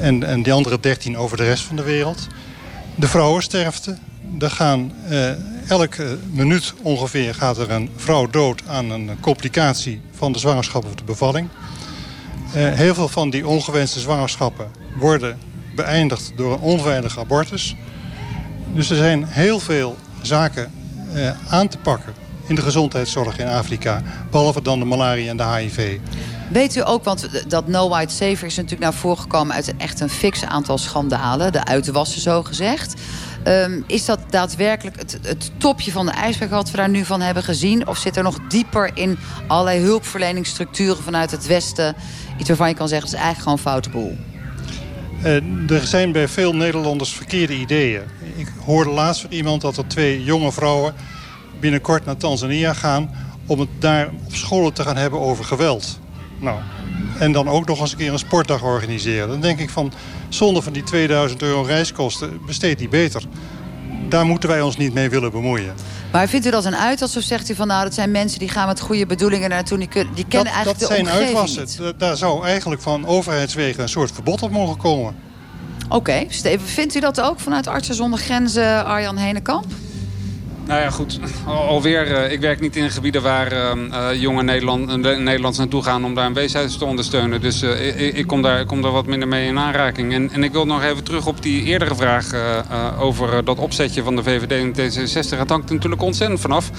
[0.00, 2.26] En, en die andere 13 over de rest van de wereld.
[2.94, 3.98] De vrouwensterfte.
[4.38, 4.92] Er gaan
[5.68, 10.94] elke minuut ongeveer gaat er een vrouw dood aan een complicatie van de zwangerschap of
[10.94, 11.48] de bevalling.
[12.56, 15.38] Uh, heel veel van die ongewenste zwangerschappen worden
[15.74, 17.76] beëindigd door een onveilige abortus.
[18.74, 20.72] Dus er zijn heel veel zaken
[21.14, 22.14] uh, aan te pakken
[22.48, 24.02] in de gezondheidszorg in Afrika.
[24.30, 25.98] Behalve dan de malaria en de HIV.
[26.50, 29.54] Weet u ook, want dat No White Saver is natuurlijk naar voren gekomen...
[29.54, 31.52] uit een echt een fix aantal schandalen.
[31.52, 32.94] De uitwassen zo gezegd.
[33.44, 37.20] Um, is dat daadwerkelijk het, het, topje van de ijsberg wat we daar nu van
[37.20, 37.86] hebben gezien?
[37.86, 41.94] Of zit er nog dieper in allerlei hulpverleningsstructuren vanuit het Westen...
[42.38, 44.16] iets waarvan je kan zeggen, het is eigenlijk gewoon foute boel?
[45.24, 48.02] Uh, er zijn bij veel Nederlanders verkeerde ideeën.
[48.36, 50.94] Ik hoorde laatst van iemand dat er twee jonge vrouwen
[51.60, 53.10] binnenkort naar Tanzania gaan...
[53.46, 55.98] om het daar op scholen te gaan hebben over geweld.
[56.38, 56.58] Nou,
[57.18, 59.28] en dan ook nog eens een keer een sportdag organiseren.
[59.28, 59.92] Dan denk ik van,
[60.28, 63.22] zonder van die 2000 euro reiskosten, besteed die beter.
[64.08, 65.74] Daar moeten wij ons niet mee willen bemoeien.
[66.12, 68.48] Maar vindt u dat een uitwas of zegt u van nou, dat zijn mensen die
[68.48, 71.84] gaan met goede bedoelingen naartoe, die, die kennen dat, eigenlijk dat de zijn omgeving uitwassen.
[71.84, 71.98] niet?
[71.98, 75.14] Daar zou eigenlijk van overheidswegen een soort verbod op mogen komen.
[75.88, 79.66] Oké, Steven, vindt u dat ook vanuit Artsen zonder Grenzen, Arjan Henenkamp?
[80.68, 81.20] Nou ja, goed.
[81.46, 86.04] Alweer, uh, ik werk niet in gebieden waar uh, uh, jonge Nederland, Nederlands naartoe gaan
[86.04, 87.40] om daar een weeshuis te ondersteunen.
[87.40, 90.12] Dus ik, ik, kom daar, kom daar wat minder mee in aanraking.
[90.12, 92.30] En, en ik wil nog even terug op die eerdere vraag
[92.98, 95.38] over dat opzetje van de VVD en D66.
[95.38, 96.70] Het hangt natuurlijk ontzettend vanaf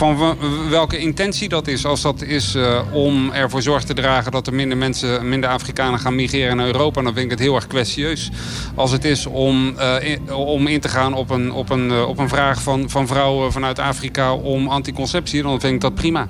[0.00, 0.36] van
[0.68, 1.84] welke intentie dat is.
[1.84, 5.98] Als dat is uh, om ervoor zorg te dragen dat er minder mensen, minder Afrikanen
[5.98, 8.30] gaan migreren naar Europa, dan vind ik het heel erg kwestieus.
[8.74, 12.08] Als het is om, uh, in, om in te gaan op een, op een, uh,
[12.08, 16.28] op een vraag van, van vrouwen vanuit Afrika om anticonceptie, dan vind ik dat prima.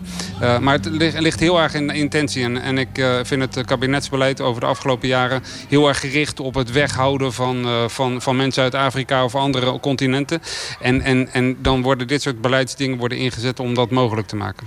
[0.61, 2.43] maar het ligt, ligt, heel erg in de intentie.
[2.43, 6.73] En, en ik vind het kabinetsbeleid over de afgelopen jaren heel erg gericht op het
[6.73, 10.41] weghouden van, van, van mensen uit Afrika of andere continenten.
[10.81, 14.67] En, en, en dan worden dit soort beleidsdingen worden ingezet om dat mogelijk te maken.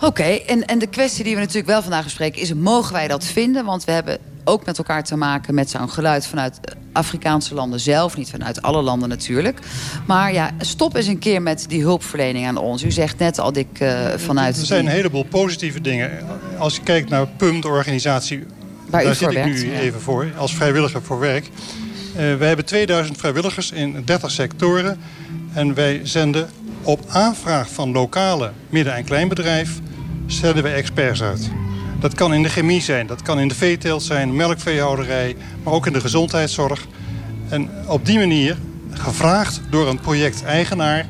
[0.00, 2.54] Oké, en, en de kwestie die we natuurlijk wel vandaag bespreken is...
[2.54, 3.64] mogen wij dat vinden?
[3.64, 6.60] Want we hebben ook met elkaar te maken met zo'n geluid vanuit
[6.92, 8.16] Afrikaanse landen zelf.
[8.16, 9.58] Niet vanuit alle landen natuurlijk.
[10.06, 12.84] Maar ja, stop eens een keer met die hulpverlening aan ons.
[12.84, 14.56] U zegt net al, Dick, uh, vanuit...
[14.56, 16.10] Er zijn een heleboel positieve dingen.
[16.58, 18.44] Als je kijkt naar PUM, de organisatie...
[18.90, 19.78] Waar daar zit ik werkt, nu ja.
[19.78, 21.44] even voor, als vrijwilliger voor werk.
[21.44, 25.00] Uh, wij hebben 2000 vrijwilligers in 30 sectoren.
[25.52, 26.50] En wij zenden
[26.86, 29.80] op aanvraag van lokale midden- en kleinbedrijf
[30.26, 31.50] stellen wij experts uit.
[32.00, 35.86] Dat kan in de chemie zijn, dat kan in de veeteelt zijn, melkveehouderij, maar ook
[35.86, 36.86] in de gezondheidszorg.
[37.48, 38.56] En op die manier,
[38.90, 41.06] gevraagd door een projecteigenaar,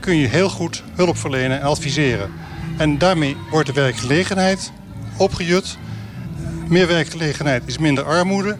[0.00, 2.30] kun je heel goed hulp verlenen en adviseren.
[2.76, 4.72] En daarmee wordt de werkgelegenheid
[5.16, 5.78] opgejut.
[6.68, 8.56] Meer werkgelegenheid is minder armoede.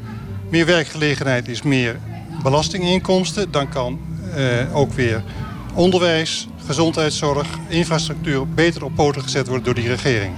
[0.51, 1.97] Meer werkgelegenheid is meer
[2.43, 3.51] belastinginkomsten.
[3.51, 4.01] Dan kan
[4.37, 5.23] uh, ook weer
[5.75, 10.35] onderwijs, gezondheidszorg, infrastructuur beter op poten gezet worden door die regering.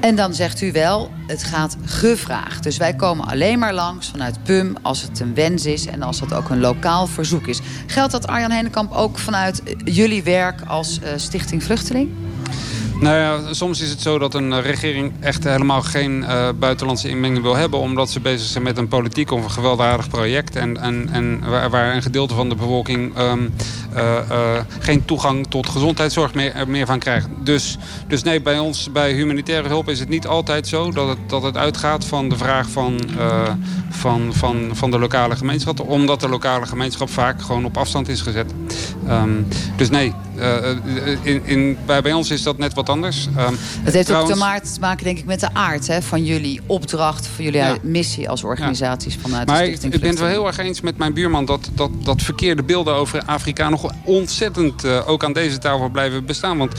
[0.00, 2.62] En dan zegt u wel, het gaat gevraagd.
[2.62, 5.86] Dus wij komen alleen maar langs vanuit PUM als het een wens is...
[5.86, 7.60] en als dat ook een lokaal verzoek is.
[7.86, 12.10] Geldt dat, Arjan Hennekamp, ook vanuit jullie werk als uh, Stichting Vluchteling?
[13.02, 17.08] Nou ja, soms is het zo dat een eh, regering echt helemaal geen uh, buitenlandse
[17.08, 17.78] inmenging wil hebben.
[17.78, 20.56] Omdat ze bezig zijn met een politiek of een gewelddadig project.
[20.56, 23.50] En, en, en waar, waar een gedeelte van de bevolking um, uh,
[24.78, 27.28] geen toegang tot gezondheidszorg meer, meer van krijgt.
[27.42, 27.78] Dus,
[28.08, 31.42] dus nee, bij ons, bij humanitaire hulp is het niet altijd zo dat het, dat
[31.42, 33.00] het uitgaat van de vraag van,
[33.90, 35.80] van, van, van de lokale gemeenschap.
[35.80, 38.52] Omdat de lokale gemeenschap vaak gewoon op afstand is gezet.
[39.08, 40.12] Um, dus nee,
[41.22, 43.26] in, in, bij, bij ons is dat net wat anders.
[43.26, 44.32] Um, het heeft trouwens...
[44.32, 47.76] ook te maken, denk ik, met de aard hè, van jullie opdracht, van jullie ja.
[47.82, 49.20] missie als organisaties ja.
[49.20, 49.92] vanuit maar de Stichting.
[49.92, 52.62] Ik, ik ben het wel heel erg eens met mijn buurman dat, dat, dat verkeerde
[52.62, 56.58] beelden over Afrika nog ontzettend uh, ook aan deze tafel blijven bestaan.
[56.58, 56.72] Want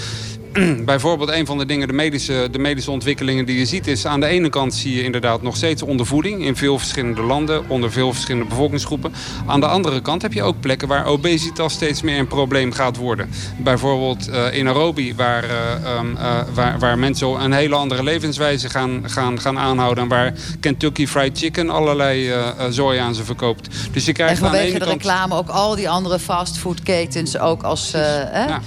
[0.86, 3.88] bijvoorbeeld een van de dingen, de medische, de medische ontwikkelingen die je ziet...
[3.88, 6.46] is aan de ene kant zie je inderdaad nog steeds ondervoeding...
[6.46, 9.14] in veel verschillende landen, onder veel verschillende bevolkingsgroepen.
[9.46, 12.98] Aan de andere kant heb je ook plekken waar obesitas steeds meer een probleem gaat
[12.98, 13.30] worden.
[13.58, 18.70] Bijvoorbeeld uh, in Nairobi, waar, uh, um, uh, waar, waar mensen een hele andere levenswijze
[18.70, 20.04] gaan, gaan, gaan aanhouden...
[20.04, 22.32] en waar Kentucky Fried Chicken allerlei
[22.70, 23.70] zooi aan ze verkoopt.
[23.92, 27.64] Dus je krijgt en vanwege aan de, de reclame ook al die andere fastfoodketens ook
[27.64, 27.92] als...
[27.92, 28.62] Ja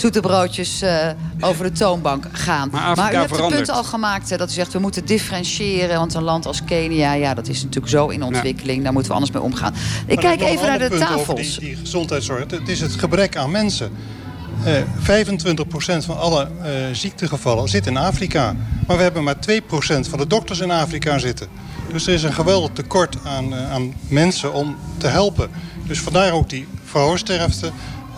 [0.00, 1.08] zoete broodjes uh,
[1.40, 2.68] over de toonbank gaan.
[2.72, 3.58] Maar, maar u hebt verandert.
[3.58, 5.98] het punt al gemaakt hè, dat u zegt we moeten differentiëren.
[5.98, 8.76] Want een land als Kenia, ja, dat is natuurlijk zo in ontwikkeling.
[8.76, 8.82] Ja.
[8.82, 9.74] Daar moeten we anders mee omgaan.
[10.06, 11.58] Ik maar kijk even naar de tafels.
[11.58, 12.50] Die, die gezondheidszorg.
[12.50, 13.92] Het is het gebrek aan mensen.
[14.66, 14.80] Uh,
[16.02, 18.56] 25% van alle uh, ziektegevallen zit in Afrika.
[18.86, 19.60] Maar we hebben maar 2%
[20.00, 21.46] van de dokters in Afrika zitten.
[21.92, 25.50] Dus er is een geweldig tekort aan, uh, aan mensen om te helpen.
[25.86, 27.70] Dus vandaar ook die vrouwensterfte,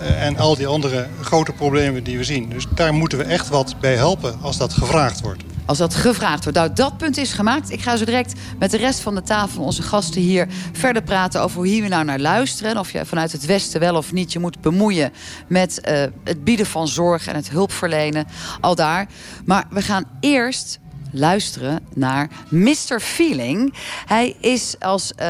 [0.02, 2.48] en al die andere grote problemen die we zien.
[2.48, 5.42] Dus daar moeten we echt wat bij helpen als dat gevraagd wordt.
[5.66, 6.58] Als dat gevraagd wordt.
[6.58, 7.70] Nou, dat punt is gemaakt.
[7.70, 11.40] Ik ga zo direct met de rest van de tafel, onze gasten hier, verder praten
[11.40, 12.70] over hoe hier we nou naar luisteren.
[12.70, 15.12] En of je vanuit het Westen wel of niet je moet bemoeien
[15.46, 18.26] met uh, het bieden van zorg en het hulpverlenen.
[18.60, 19.06] Al daar.
[19.44, 20.80] Maar we gaan eerst
[21.12, 23.00] luisteren naar Mr.
[23.00, 23.74] Feeling.
[24.06, 25.26] Hij is als, uh,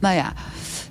[0.00, 0.32] nou ja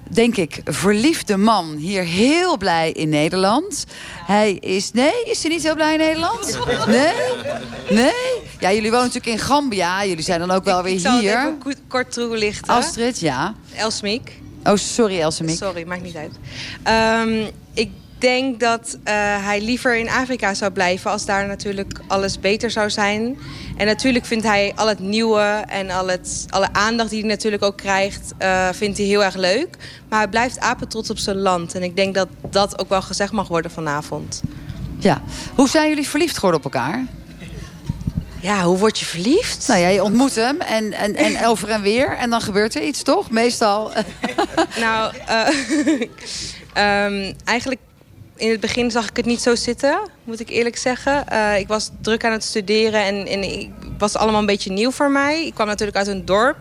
[0.09, 3.85] denk ik, verliefde man hier heel blij in Nederland.
[4.25, 4.91] Hij is...
[4.91, 6.59] Nee, is hij niet heel blij in Nederland?
[6.87, 7.13] Nee?
[7.89, 8.11] Nee?
[8.59, 10.05] Ja, jullie wonen natuurlijk in Gambia.
[10.05, 11.39] Jullie zijn dan ook wel weer ik zal hier.
[11.39, 12.73] Het even kort toelichten.
[12.73, 13.55] Astrid, ja.
[13.75, 14.41] Elsmiek.
[14.63, 15.57] Oh, sorry Elsemiek.
[15.57, 16.31] Sorry, maakt niet uit.
[17.27, 19.13] Um, ik denk dat uh,
[19.45, 21.11] hij liever in Afrika zou blijven...
[21.11, 23.37] als daar natuurlijk alles beter zou zijn.
[23.77, 27.63] En natuurlijk vindt hij al het nieuwe en al het, alle aandacht die hij natuurlijk
[27.63, 28.33] ook krijgt...
[28.41, 29.77] Uh, vindt hij heel erg leuk.
[30.09, 31.75] Maar hij blijft apetrots op zijn land.
[31.75, 34.41] En ik denk dat dat ook wel gezegd mag worden vanavond.
[34.97, 35.21] Ja.
[35.55, 37.05] Hoe zijn jullie verliefd geworden op elkaar?
[38.41, 39.67] Ja, hoe word je verliefd?
[39.67, 42.17] Nou ja, je ontmoet hem en, en, en over en weer.
[42.17, 43.29] En dan gebeurt er iets, toch?
[43.29, 43.91] Meestal.
[44.79, 46.01] nou, uh,
[47.05, 47.79] um, eigenlijk
[48.39, 51.25] in het begin zag ik het niet zo zitten, moet ik eerlijk zeggen.
[51.31, 54.91] Uh, ik was druk aan het studeren en, en ik was allemaal een beetje nieuw
[54.91, 55.45] voor mij.
[55.45, 56.57] Ik kwam natuurlijk uit een dorp.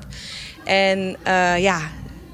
[0.64, 1.80] En uh, ja,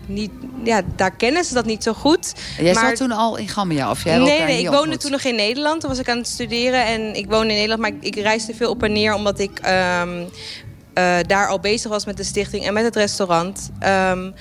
[0.06, 0.30] niet,
[0.64, 2.32] ja, daar kennen ze dat niet zo goed.
[2.58, 2.88] Jij maar...
[2.88, 3.90] zat toen al in Gambia?
[3.90, 5.00] Of jij nee, nee, ik woonde ontmoet?
[5.00, 5.80] toen nog in Nederland.
[5.80, 7.80] Toen was ik aan het studeren en ik woonde in Nederland.
[7.80, 9.60] Maar ik, ik reisde veel op en neer omdat ik
[10.00, 10.26] um, uh,
[11.26, 13.70] daar al bezig was met de stichting en met het restaurant.
[14.10, 14.34] Um,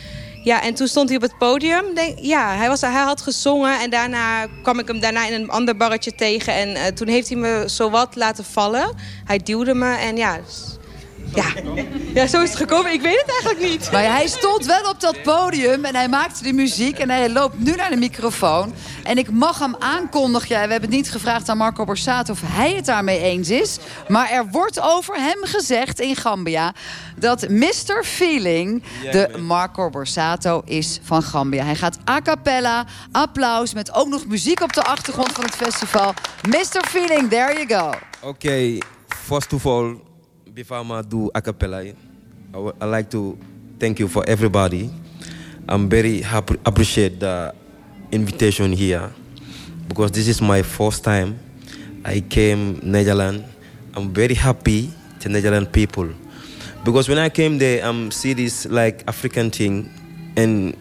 [0.44, 1.96] ja, en toen stond hij op het podium.
[1.96, 5.50] Denk, ja, hij, was, hij had gezongen en daarna kwam ik hem daarna in een
[5.50, 6.54] ander barretje tegen.
[6.54, 8.96] En uh, toen heeft hij me zowat laten vallen.
[9.26, 10.40] Hij duwde me en ja...
[11.36, 11.46] Ja.
[12.14, 12.94] ja, zo is het gekomen.
[12.94, 13.92] Ik weet het eigenlijk niet.
[13.92, 16.98] Maar hij stond wel op dat podium en hij maakte de muziek...
[17.00, 18.74] en hij loopt nu naar de microfoon.
[19.04, 20.50] En ik mag hem aankondigen.
[20.50, 23.78] Ja, we hebben het niet gevraagd aan Marco Borsato of hij het daarmee eens is.
[24.08, 26.74] Maar er wordt over hem gezegd in Gambia...
[27.18, 28.04] dat Mr.
[28.04, 31.64] Feeling de Marco Borsato is van Gambia.
[31.64, 33.74] Hij gaat a cappella, applaus...
[33.74, 36.14] met ook nog muziek op de achtergrond van het festival.
[36.48, 36.86] Mr.
[36.88, 37.88] Feeling, there you go.
[37.88, 40.12] Oké, okay, first of all...
[40.54, 43.38] before I do a cappella, I, I like to
[43.80, 44.90] thank you for everybody.
[45.68, 47.56] I'm very happy, appreciate the
[48.12, 49.12] invitation here
[49.88, 51.40] because this is my first time
[52.06, 53.46] I came Netherlands.
[53.96, 54.92] I'm very happy
[55.22, 56.10] to Netherlands people
[56.84, 59.90] because when I came there, I'm see this like African thing
[60.38, 60.78] and.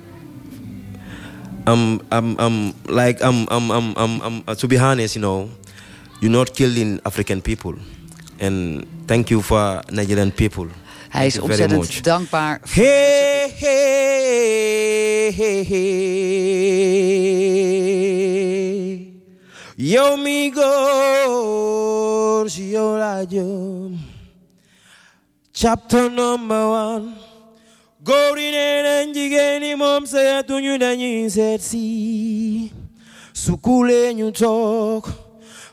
[1.64, 5.48] I'm, I'm, I'm like, I'm, I'm, I'm, I'm, uh, to be honest, you know,
[6.20, 7.76] you're not killing African people.
[8.42, 10.66] And thank you for Nigerian people.
[11.08, 12.60] Hij is ontzettend dankbaar.
[12.70, 15.92] Hey, hey, hey, hey.
[19.76, 20.66] Yo, migos,
[22.56, 23.90] yo, radio.
[25.52, 27.12] Chapter number one.
[28.02, 31.76] Gori nene njigeni mom se tunyu na nyin set.
[33.32, 35.21] Sukule nyu talk.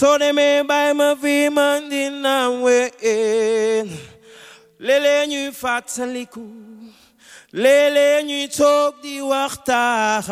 [0.00, 3.86] soo demee bay ma fi man dina ween
[4.86, 6.44] léeg-léeg ñuy fàttaliku
[7.62, 10.24] léeg-léeg ñuy toog di waxtaan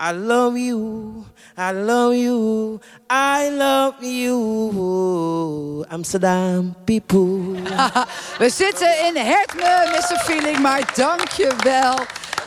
[0.00, 1.26] I love you.
[1.56, 2.80] I love you.
[3.10, 5.84] I love you.
[5.90, 7.56] Amsterdam people.
[8.40, 10.18] We zitten in Hertme, Mr.
[10.24, 11.96] Feeling, maar dank je wel.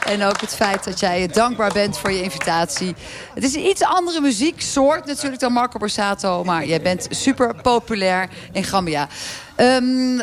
[0.05, 2.95] En ook het feit dat jij dankbaar bent voor je invitatie.
[3.33, 6.43] Het is een iets andere muzieksoort natuurlijk dan Marco Borsato.
[6.43, 9.07] Maar jij bent super populair in Gambia.
[9.55, 10.19] Ehm,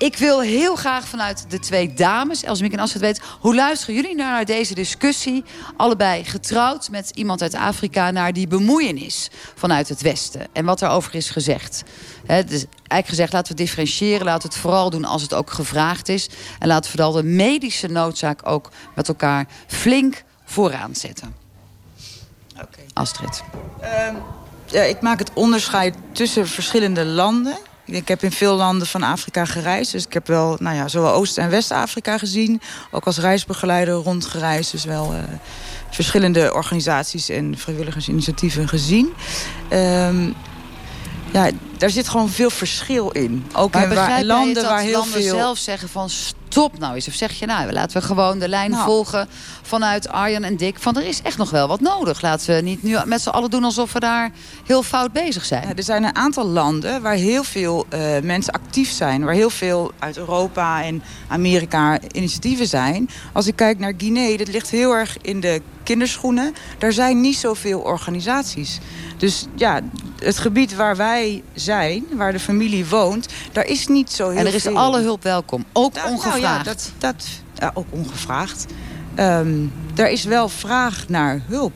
[0.00, 3.20] ik wil heel graag vanuit de twee dames, Elsemiek en Astrid weet...
[3.40, 5.44] hoe luisteren jullie nou naar deze discussie?
[5.76, 8.10] Allebei getrouwd met iemand uit Afrika...
[8.10, 10.46] naar die bemoeienis vanuit het Westen.
[10.52, 11.82] En wat daarover is gezegd.
[12.26, 14.24] He, dus eigenlijk gezegd, laten we differentiëren.
[14.24, 16.28] Laten we het vooral doen als het ook gevraagd is.
[16.58, 21.34] En laten we vooral de medische noodzaak ook met elkaar flink vooraan zetten.
[22.92, 23.42] Astrid.
[23.80, 24.14] Ehm,
[24.66, 27.56] ja, ik maak het onderscheid tussen verschillende landen.
[27.90, 29.92] Ik heb in veel landen van Afrika gereisd.
[29.92, 32.60] Dus ik heb wel nou ja, zowel Oost- en West-Afrika gezien.
[32.90, 34.70] Ook als reisbegeleider rondgereisd.
[34.70, 35.18] Dus wel uh,
[35.90, 39.12] verschillende organisaties en vrijwilligersinitiatieven gezien.
[39.72, 40.34] Um,
[41.32, 43.46] ja, daar zit gewoon veel verschil in.
[43.52, 45.36] Ook maar in waar, landen waar heel landen veel...
[45.36, 46.10] zelf zeggen van
[46.50, 47.08] stop nou eens.
[47.08, 48.84] Of zeg je nou, laten we gewoon de lijn Nou.
[48.84, 49.28] volgen
[49.62, 50.78] vanuit Arjan en Dick.
[50.78, 52.20] Van er is echt nog wel wat nodig.
[52.20, 54.30] Laten we niet nu met z'n allen doen alsof we daar
[54.66, 55.68] heel fout bezig zijn.
[55.68, 59.24] Ja, er zijn een aantal landen waar heel veel eh, mensen actief zijn.
[59.24, 63.10] Waar heel veel uit Europa en Amerika initiatieven zijn.
[63.32, 66.54] Als ik kijk naar Guinea, dat ligt heel erg in de kinderschoenen.
[66.78, 68.78] Daar zijn niet zoveel organisaties.
[69.16, 69.80] Dus ja,
[70.18, 73.28] het gebied waar wij zijn, waar de familie woont...
[73.52, 74.78] daar is niet zo heel En er is veel.
[74.78, 75.64] alle hulp welkom.
[75.72, 76.39] Ook Nou, nou.
[76.40, 78.66] Ja, dat, dat, ja, ook ongevraagd.
[79.14, 81.72] Ehm er is wel vraag naar hulp.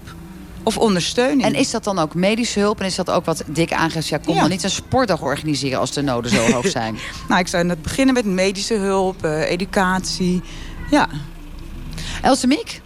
[0.63, 1.43] Of ondersteuning.
[1.43, 2.81] En is dat dan ook medische hulp?
[2.81, 4.09] En is dat ook wat Dick aangeeft?
[4.09, 4.41] Ja, kom Ja.
[4.41, 6.99] dan niet een sportdag organiseren als de noden zo hoog zijn.
[7.29, 10.43] nou, ik zou net beginnen met medische hulp, eh, educatie.
[10.91, 11.09] Ja.
[12.23, 12.81] Elsemiek?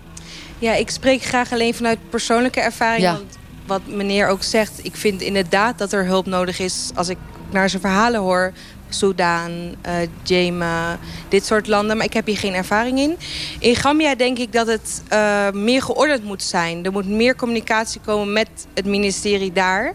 [0.59, 3.03] Ja, ik spreek graag alleen vanuit persoonlijke ervaring.
[3.03, 3.13] Ja.
[3.13, 6.91] Want wat meneer ook zegt, ik vind inderdaad dat er hulp nodig is...
[6.95, 7.19] als ik
[7.51, 8.53] naar zijn verhalen hoor.
[8.89, 11.97] Soudaan, eh Jema, dit soort landen.
[11.97, 13.17] Maar ik heb hier geen ervaring in.
[13.59, 16.85] In Gambia denk ik dat het eh, meer geordend moet zijn.
[16.85, 19.95] Er moet meer communicatie komen met het ministerie daar.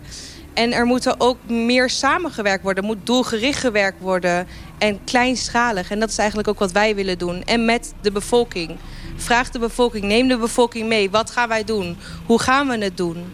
[0.54, 2.84] En er moet ook meer samengewerkt worden.
[2.84, 4.48] Er moet doelgericht gewerkt worden.
[4.78, 5.92] En kleinschalig.
[5.92, 7.44] En dat is eigenlijk ook wat wij willen doen.
[7.44, 8.78] En met de bevolking.
[9.16, 11.10] Vraag de bevolking, neem de bevolking mee.
[11.10, 11.98] Wat gaan wij doen?
[12.26, 13.34] Hoe gaan we het doen?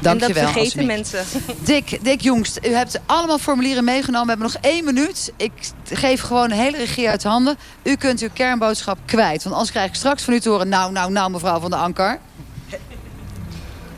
[0.00, 1.24] Dank en je dat wel, vergeten mensen.
[1.64, 4.22] Dick, Dick Jongst, u hebt allemaal formulieren meegenomen.
[4.36, 5.32] We hebben nog één minuut.
[5.36, 5.52] Ik
[5.92, 7.56] geef gewoon de hele regie uit handen.
[7.82, 9.42] U kunt uw kernboodschap kwijt.
[9.42, 10.68] Want anders krijg ik straks van u te horen...
[10.68, 12.18] nou, nou, nou, mevrouw van de Anker.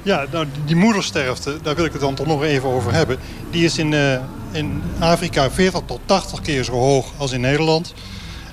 [0.03, 3.19] Ja, nou, die- die moedersterfte, daar wil ik het dan toch nog even over hebben.
[3.51, 4.19] Die is in, eh,
[4.53, 7.95] in Afrika 40 tot 80 keer zo hoog als in Nederland.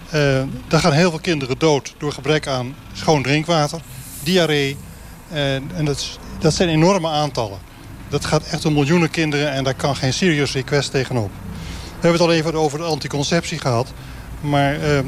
[0.10, 3.80] Eh, daar gaan heel veel kinderen dood door gebrek aan schoon drinkwater,
[4.24, 4.78] diarree.
[5.30, 7.60] En, en dat, is- dat zijn enorme aantallen.
[8.10, 11.30] Dat gaat echt om miljoenen kinderen en daar kan geen serious request tegenop.
[12.00, 13.92] We hebben het al even over de anticonceptie gehad.
[14.42, 15.00] Maar eh,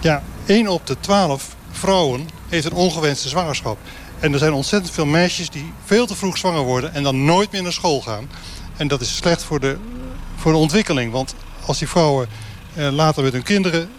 [0.00, 3.78] ja, 1 op de 12 vrouwen heeft een ongewenste zwangerschap.
[4.18, 6.94] En er zijn ontzettend veel meisjes die veel te vroeg zwanger worden...
[6.94, 8.28] en dan nooit meer naar school gaan.
[8.76, 9.76] En dat is slecht voor de,
[10.36, 11.12] voor de ontwikkeling.
[11.12, 11.34] Want
[11.66, 12.28] als die vrouwen
[12.74, 13.90] eh, later met hun kinderen...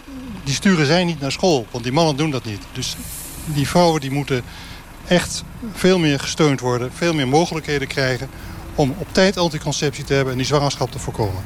[0.44, 1.66] die sturen zij niet naar school.
[1.70, 2.62] Want die mannen doen dat niet.
[2.72, 2.96] Dus
[3.44, 4.44] die vrouwen die moeten
[5.08, 6.92] echt veel meer gesteund worden.
[6.92, 8.28] Veel meer mogelijkheden krijgen
[8.74, 10.32] om op tijd anticonceptie te hebben...
[10.32, 11.42] en die zwangerschap te voorkomen.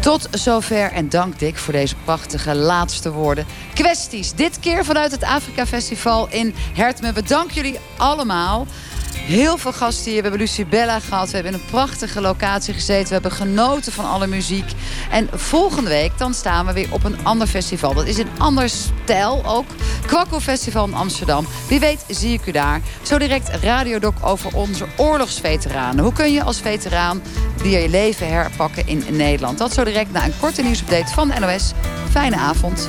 [0.00, 3.46] Tot zover en dank Dick voor deze prachtige laatste woorden.
[3.74, 7.12] Kwesties, dit keer vanuit het Afrika Festival in Hertme.
[7.12, 8.66] Bedankt jullie allemaal.
[9.14, 10.22] Heel veel gasten hier.
[10.22, 11.30] We hebben Lucibella gehad.
[11.30, 13.06] We hebben in een prachtige locatie gezeten.
[13.06, 14.70] We hebben genoten van alle muziek.
[15.10, 17.94] En volgende week dan staan we weer op een ander festival.
[17.94, 19.66] Dat is een ander stijl ook.
[20.06, 21.46] Kwakko Festival in Amsterdam.
[21.68, 22.80] Wie weet zie ik u daar.
[23.02, 26.04] Zo direct radiodoc over onze oorlogsveteranen.
[26.04, 27.22] Hoe kun je als veteraan
[27.56, 29.58] weer je leven herpakken in Nederland?
[29.58, 31.72] Dat zo direct na een korte nieuwsupdate van NOS.
[32.10, 32.88] Fijne avond.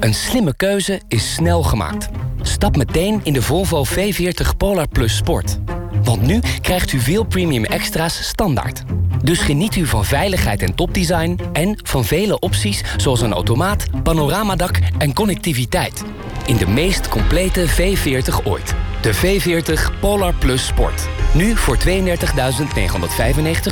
[0.00, 2.08] Een slimme keuze is snel gemaakt.
[2.42, 5.58] Stap meteen in de Volvo V40 Polar Plus Sport.
[6.02, 8.82] Want nu krijgt u veel premium extra's standaard.
[9.22, 11.38] Dus geniet u van veiligheid en topdesign...
[11.52, 16.04] en van vele opties zoals een automaat, panoramadak en connectiviteit.
[16.46, 18.74] In de meest complete V40 ooit.
[19.00, 21.08] De V40 Polar Plus Sport.
[21.34, 21.82] Nu voor 32.995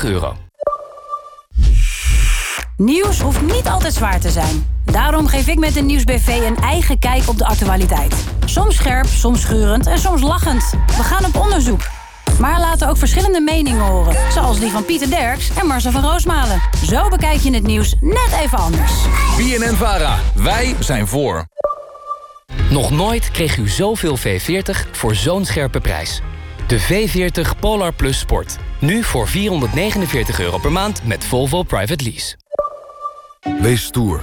[0.03, 0.37] euro.
[2.77, 4.74] Nieuws hoeft niet altijd zwaar te zijn.
[4.95, 8.15] Daarom geef ik met de Nieuwsbv een eigen kijk op de actualiteit.
[8.45, 10.71] Soms scherp, soms schurend en soms lachend.
[10.87, 11.81] We gaan op onderzoek.
[12.39, 14.33] Maar laten ook verschillende meningen horen.
[14.33, 16.61] Zoals die van Pieter Derks en Marcel van Roosmalen.
[16.87, 18.93] Zo bekijk je het nieuws net even anders.
[19.37, 20.19] BNN Vara.
[20.35, 21.47] Wij zijn voor.
[22.71, 26.21] Nog nooit kreeg u zoveel V40 voor zo'n scherpe prijs.
[26.67, 28.57] De V40 Polar Plus Sport.
[28.79, 32.37] Nu voor 449 euro per maand met Volvo Private Lease.
[33.61, 34.21] Wees stoer.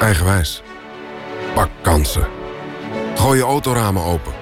[0.00, 0.62] Eigenwijs.
[1.54, 2.28] Pak kansen.
[3.16, 4.32] Gooi je autoramen open.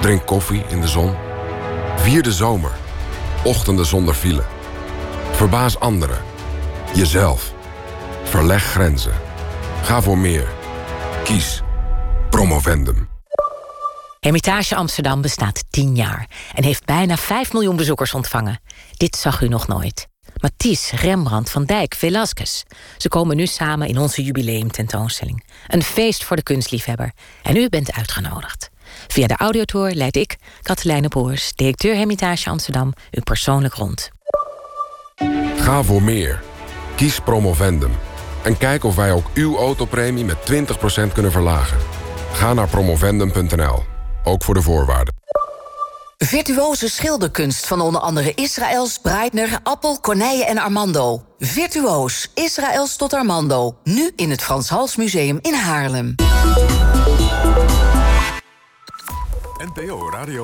[0.00, 1.14] Drink koffie in de zon.
[1.96, 2.72] Vier de zomer.
[3.44, 4.44] Ochtenden zonder file.
[5.32, 6.22] Verbaas anderen.
[6.94, 7.52] Jezelf.
[8.24, 9.12] Verleg grenzen.
[9.82, 10.48] Ga voor meer.
[11.24, 11.62] Kies.
[12.30, 13.08] Promovendum.
[14.20, 18.60] Hermitage Amsterdam bestaat 10 jaar en heeft bijna 5 miljoen bezoekers ontvangen.
[18.96, 20.08] Dit zag u nog nooit.
[20.44, 22.62] Matisse, Rembrandt, Van Dijk, Velasquez.
[22.96, 25.44] Ze komen nu samen in onze jubileumtentoonstelling.
[25.68, 27.12] Een feest voor de kunstliefhebber.
[27.42, 28.70] En u bent uitgenodigd.
[29.06, 34.10] Via de audiotour leid ik, Katelijne Boers, directeur Hermitage Amsterdam, u persoonlijk rond.
[35.56, 36.42] Ga voor meer.
[36.96, 37.92] Kies Promovendum.
[38.42, 40.36] En kijk of wij ook uw autopremie met
[41.08, 41.78] 20% kunnen verlagen.
[42.32, 43.82] Ga naar promovendum.nl.
[44.24, 45.23] Ook voor de voorwaarden.
[46.30, 51.24] Virtuoze schilderkunst van onder andere Israëls, Breitner, Appel, Corneille en Armando.
[51.38, 53.76] Virtuoos, Israëls tot Armando.
[53.82, 56.14] Nu in het Frans Hals Museum in Haarlem.
[59.74, 60.42] NPO Radio